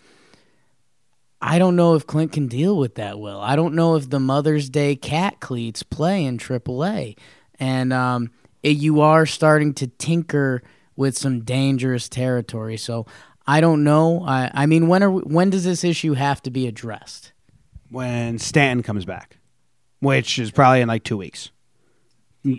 [1.41, 3.41] I don't know if Clint can deal with that well.
[3.41, 7.16] I don't know if the Mother's Day cat cleats play in AAA.
[7.59, 8.31] And um,
[8.62, 10.62] it, you are starting to tinker
[10.97, 12.77] with some dangerous territory.
[12.77, 13.07] So
[13.47, 14.24] I don't know.
[14.24, 17.32] I, I mean, when are we, when does this issue have to be addressed?
[17.93, 19.36] when Stanton comes back,
[20.01, 21.51] which is probably in like two weeks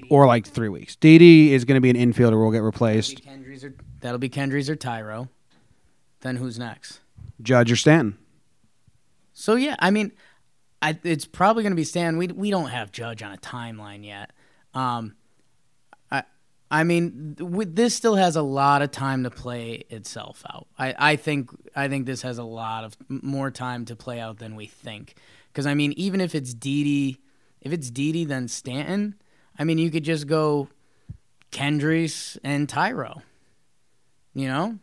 [0.09, 0.95] or like three weeks.
[0.95, 2.33] Didi is going to be an infielder.
[2.33, 3.21] Will get replaced.
[3.63, 5.27] Or, that'll be Kendrys or Thairo.
[6.21, 7.01] Then who's next?
[7.41, 8.17] Judge or Stanton.
[9.33, 10.11] So yeah, I mean,
[10.81, 12.17] I, it's probably going to be Stanton.
[12.17, 14.31] We we don't have Judge on a timeline yet.
[14.73, 15.15] Um,
[16.73, 20.65] I mean, this still has a lot of time to play itself out.
[20.75, 24.39] I, I think I think this has a lot of more time to play out
[24.39, 25.13] than we think.
[25.49, 27.21] Because I mean, even if it's Didi,
[27.61, 29.13] if it's Didi, then Stanton.
[29.59, 30.67] I mean, you could just go
[31.51, 33.21] Kendrys and Thairo.
[34.33, 34.79] You know,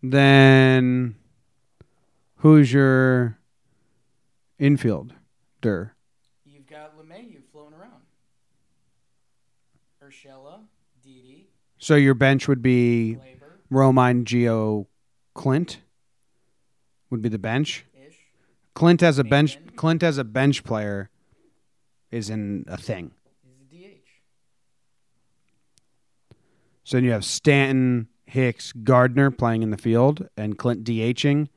[0.00, 1.16] Then
[2.36, 3.36] who's your
[4.60, 5.90] infielder?
[6.46, 8.02] You've got LeMahieu floating around.
[10.08, 10.60] Urshela,
[11.02, 14.86] Didi, So your bench would be Gleyber, Romine, Gio,
[15.34, 15.80] Clint.
[17.10, 17.84] Would be the bench.
[17.94, 18.16] Ish.
[18.74, 19.58] Clint as a bench.
[19.58, 19.76] Maybin.
[19.76, 21.10] Clint as a bench player
[22.10, 23.12] is in a thing.
[23.42, 24.08] He's a DH.
[26.84, 31.48] So then you have Stanton, Hicks, Gardner playing in the field, and Clint DHing,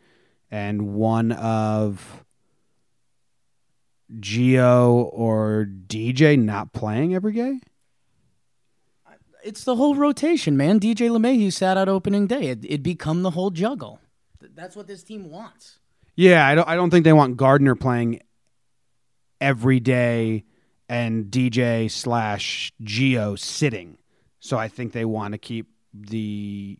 [0.50, 2.26] and one of
[4.20, 7.62] Gio or DJ not playing every game.
[9.44, 10.80] It's the whole rotation, man.
[10.80, 12.48] DJ LeMahieu sat out opening day.
[12.48, 14.00] It, it'd become the whole juggle.
[14.56, 15.80] That's what this team wants.
[16.16, 16.68] Yeah, I don't.
[16.68, 18.22] I don't think they want Gardner playing
[19.40, 20.44] every day
[20.90, 23.98] and DJ slash Gio sitting.
[24.40, 26.78] So I think they want to keep the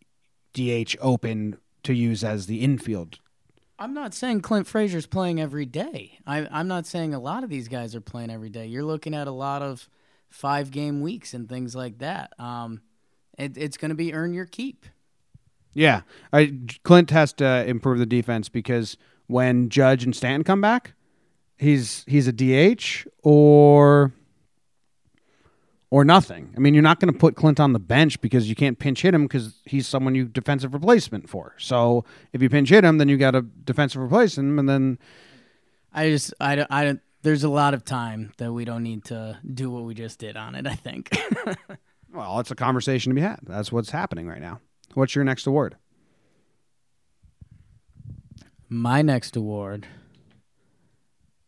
[0.54, 3.20] DH open to use as the infield
[3.82, 6.20] I'm not saying Clint Frazier's playing every day.
[6.28, 8.68] I, I'm not saying a lot of these guys are playing every day.
[8.68, 9.90] You're looking at a lot of
[10.32, 12.34] five game weeks and things like that.
[12.40, 12.82] Um,
[13.38, 14.86] it, it's going to be earn your keep.
[15.74, 16.02] Yeah,
[16.34, 16.54] I,
[16.84, 20.94] Clint has to improve the defense because when Judge and Stanton come back,
[21.58, 24.12] he's he's a DH or
[25.92, 26.54] or nothing.
[26.56, 29.02] I mean, you're not going to put Clint on the bench because you can't pinch
[29.02, 31.54] hit him because he's someone you defensive replacement for.
[31.58, 35.00] So if you pinch hit him, then you got a defensive replacement, and then
[35.94, 37.02] I just I don't I don't.
[37.24, 40.36] There's a lot of time that we don't need to do what we just did
[40.36, 40.66] on it.
[40.66, 41.10] I think.
[42.14, 43.40] well, it's a conversation to be had.
[43.44, 44.60] That's what's happening right now.
[44.94, 45.76] What's your next award?
[48.74, 49.86] my next award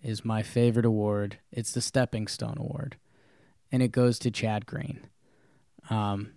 [0.01, 1.37] is my favorite award.
[1.53, 2.97] It's the Stepping Stone Award,
[3.71, 5.07] and it goes to Chad Green.
[5.89, 6.33] Um,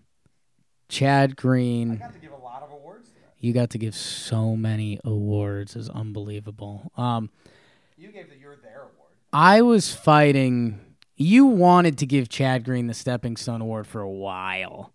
[0.89, 1.95] Chad Green.
[1.95, 3.11] I got to give a lot of awards.
[3.41, 5.75] You got to give so many awards.
[5.75, 6.93] Is unbelievable.
[6.97, 7.31] Um,
[7.97, 8.93] You gave the You're There award.
[9.39, 10.81] I was fighting.
[11.15, 14.95] You wanted to give Chad Green the Stepping Stone Award for a while.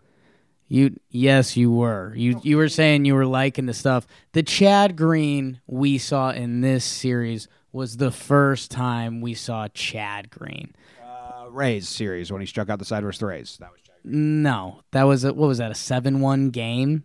[0.67, 2.11] You yes, you were.
[2.15, 4.07] You you were saying you were liking the stuff.
[4.31, 10.31] The Chad Green we saw in this series was the first time we saw Chad
[10.31, 10.73] Green.
[11.05, 13.57] Uh, Rays series when he struck out the side versus the Rays.
[13.59, 13.97] That was Chad.
[14.03, 17.03] No, that was a, what was that a seven one game?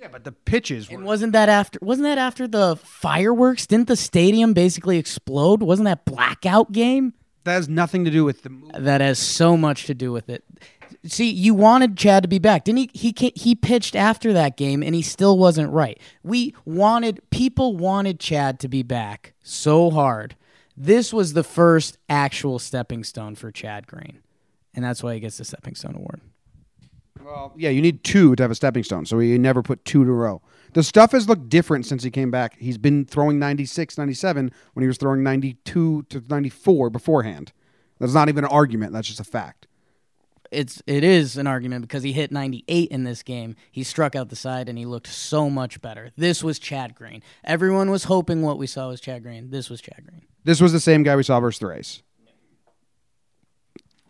[0.00, 0.96] Yeah, but the pitches were.
[0.96, 1.78] And wasn't that after?
[1.82, 3.66] Wasn't that after the fireworks?
[3.66, 5.62] Didn't the stadium basically explode?
[5.62, 7.14] Wasn't that blackout game?
[7.48, 8.78] that has nothing to do with the movie.
[8.78, 10.44] That has so much to do with it.
[11.04, 12.90] See, you wanted Chad to be back, didn't he?
[12.92, 15.98] He he pitched after that game, and he still wasn't right.
[16.22, 20.36] We wanted people wanted Chad to be back so hard.
[20.76, 24.20] This was the first actual stepping stone for Chad Green,
[24.74, 26.20] and that's why he gets the stepping stone award.
[27.24, 30.02] Well, yeah, you need two to have a stepping stone, so he never put two
[30.02, 30.42] in a row.
[30.74, 32.56] The stuff has looked different since he came back.
[32.58, 37.52] He's been throwing 96, 97 when he was throwing 92 to 94 beforehand.
[37.98, 38.92] That's not even an argument.
[38.92, 39.66] That's just a fact.
[40.50, 43.54] It's it is an argument because he hit 98 in this game.
[43.70, 46.10] He struck out the side and he looked so much better.
[46.16, 47.22] This was Chad Green.
[47.44, 49.50] Everyone was hoping what we saw was Chad Green.
[49.50, 50.22] This was Chad Green.
[50.44, 52.02] This was the same guy we saw versus the Rays.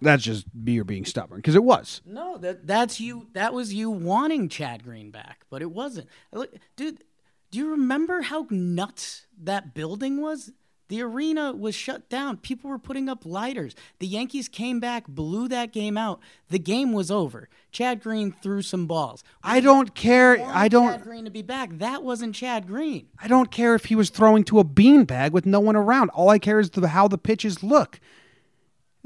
[0.00, 2.02] That's just me or being stubborn because it was.
[2.06, 3.28] No, that that's you.
[3.32, 6.08] That was you wanting Chad Green back, but it wasn't.
[6.32, 7.02] Look, dude,
[7.50, 10.52] do you remember how nuts that building was?
[10.88, 12.38] The arena was shut down.
[12.38, 13.74] People were putting up lighters.
[13.98, 16.18] The Yankees came back, blew that game out.
[16.48, 17.50] The game was over.
[17.70, 19.22] Chad Green threw some balls.
[19.42, 20.40] I don't care.
[20.40, 20.92] I don't.
[20.92, 21.78] Chad Green to be back.
[21.78, 23.08] That wasn't Chad Green.
[23.20, 26.08] I don't care if he was throwing to a beanbag with no one around.
[26.10, 28.00] All I care is the, how the pitches look.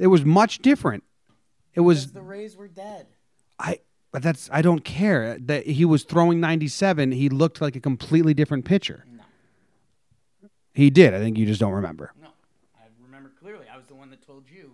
[0.02, 1.04] It was much different.
[1.74, 3.06] It was The Rays were dead.
[3.56, 3.78] I.
[4.10, 7.12] But that's I don't care that he was throwing 97.
[7.12, 9.06] He looked like a completely different pitcher.
[9.08, 9.22] No.
[10.74, 11.14] He did.
[11.14, 12.12] I think you just don't remember.
[12.20, 12.28] No,
[12.76, 13.66] I remember clearly.
[13.72, 14.72] I was the one that told you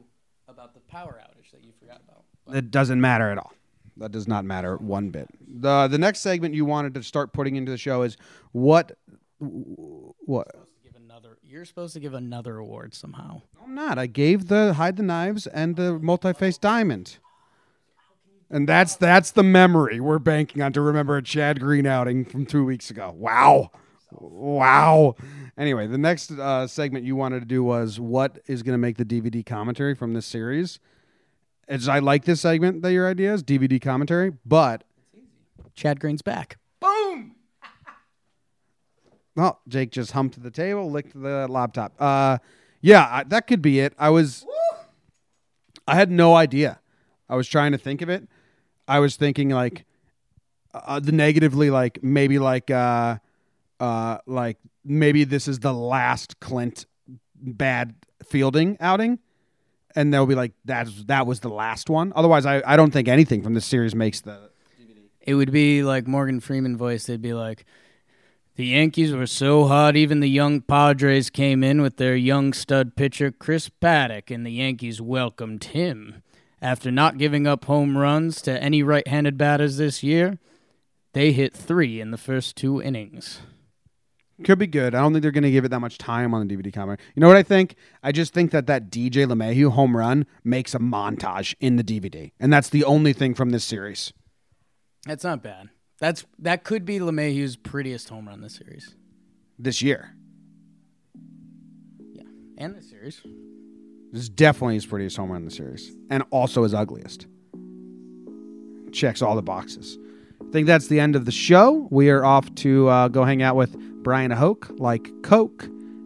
[0.48, 2.56] about the power outage that you forgot about.
[2.56, 3.52] It doesn't matter at all.
[3.98, 5.28] That does not matter one bit.
[5.46, 8.16] the The next segment you wanted to start putting into the show is
[8.52, 8.96] what
[9.38, 10.48] what.
[11.50, 13.40] You're supposed to give another award somehow.
[13.64, 13.98] I'm not.
[13.98, 17.16] I gave the hide the knives and the multi-faced diamond.
[18.50, 22.44] And that's that's the memory we're banking on to remember a Chad Green outing from
[22.44, 23.14] two weeks ago.
[23.16, 23.70] Wow,
[24.12, 25.16] wow.
[25.56, 28.98] Anyway, the next uh, segment you wanted to do was what is going to make
[28.98, 30.78] the DVD commentary from this series.
[31.66, 34.84] As I like this segment that your idea is DVD commentary, but
[35.74, 36.58] Chad Green's back.
[39.38, 41.94] Oh, Jake just humped the table, licked the laptop.
[41.98, 42.38] Uh,
[42.80, 43.94] yeah, I, that could be it.
[43.98, 44.44] I was,
[45.86, 46.80] I had no idea.
[47.28, 48.28] I was trying to think of it.
[48.88, 49.84] I was thinking like
[50.74, 53.18] uh, the negatively, like maybe like, uh,
[53.78, 56.86] uh, like maybe this is the last Clint
[57.36, 59.20] bad fielding outing,
[59.94, 62.12] and they'll be like that's that was the last one.
[62.16, 64.50] Otherwise, I I don't think anything from this series makes the
[65.20, 67.06] It would be like Morgan Freeman voice.
[67.06, 67.64] They'd be like,
[68.58, 72.96] "The Yankees were so hot, even the young Padres came in with their young stud
[72.96, 76.24] pitcher Chris Paddack, and the Yankees welcomed him.
[76.60, 80.40] After not giving up home runs to any right-handed batters this year,
[81.12, 83.42] they hit three in the first two innings."
[84.42, 84.92] Could be good.
[84.92, 86.98] I don't think they're going to give it that much time on the DVD camera.
[87.14, 87.76] You know what I think?
[88.02, 92.32] I just think that that DJ LeMahieu home run makes a montage in the DVD,
[92.40, 94.12] and that's the only thing from this series.
[95.06, 95.68] That's not bad.
[96.00, 98.94] That's that could be LeMahieu's prettiest home run this series.
[99.58, 100.14] This year,
[102.12, 102.22] Yeah,
[102.56, 103.20] and this series.
[104.12, 107.26] this is definitely his prettiest home run in the series, and also his ugliest.
[108.92, 109.98] Checks all the boxes.
[110.40, 111.88] I think that's the end of the show.
[111.90, 115.64] We are off to uh, go hang out with Bryan Hoch, like Coke,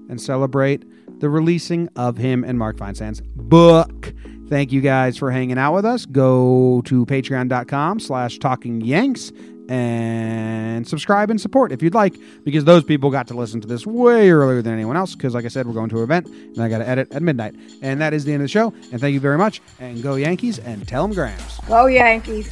[0.09, 0.84] and celebrate
[1.20, 4.12] the releasing of him and Mark Feinsand's book.
[4.49, 6.05] Thank you guys for hanging out with us.
[6.07, 9.30] Go to patreon.com slash talking yanks
[9.68, 13.86] and subscribe and support if you'd like, because those people got to listen to this
[13.86, 15.14] way earlier than anyone else.
[15.14, 17.22] Because, like I said, we're going to an event and I got to edit at
[17.22, 17.54] midnight.
[17.82, 18.72] And that is the end of the show.
[18.90, 19.60] And thank you very much.
[19.78, 21.58] And go Yankees and tell them Grams.
[21.68, 22.50] Go Yankees.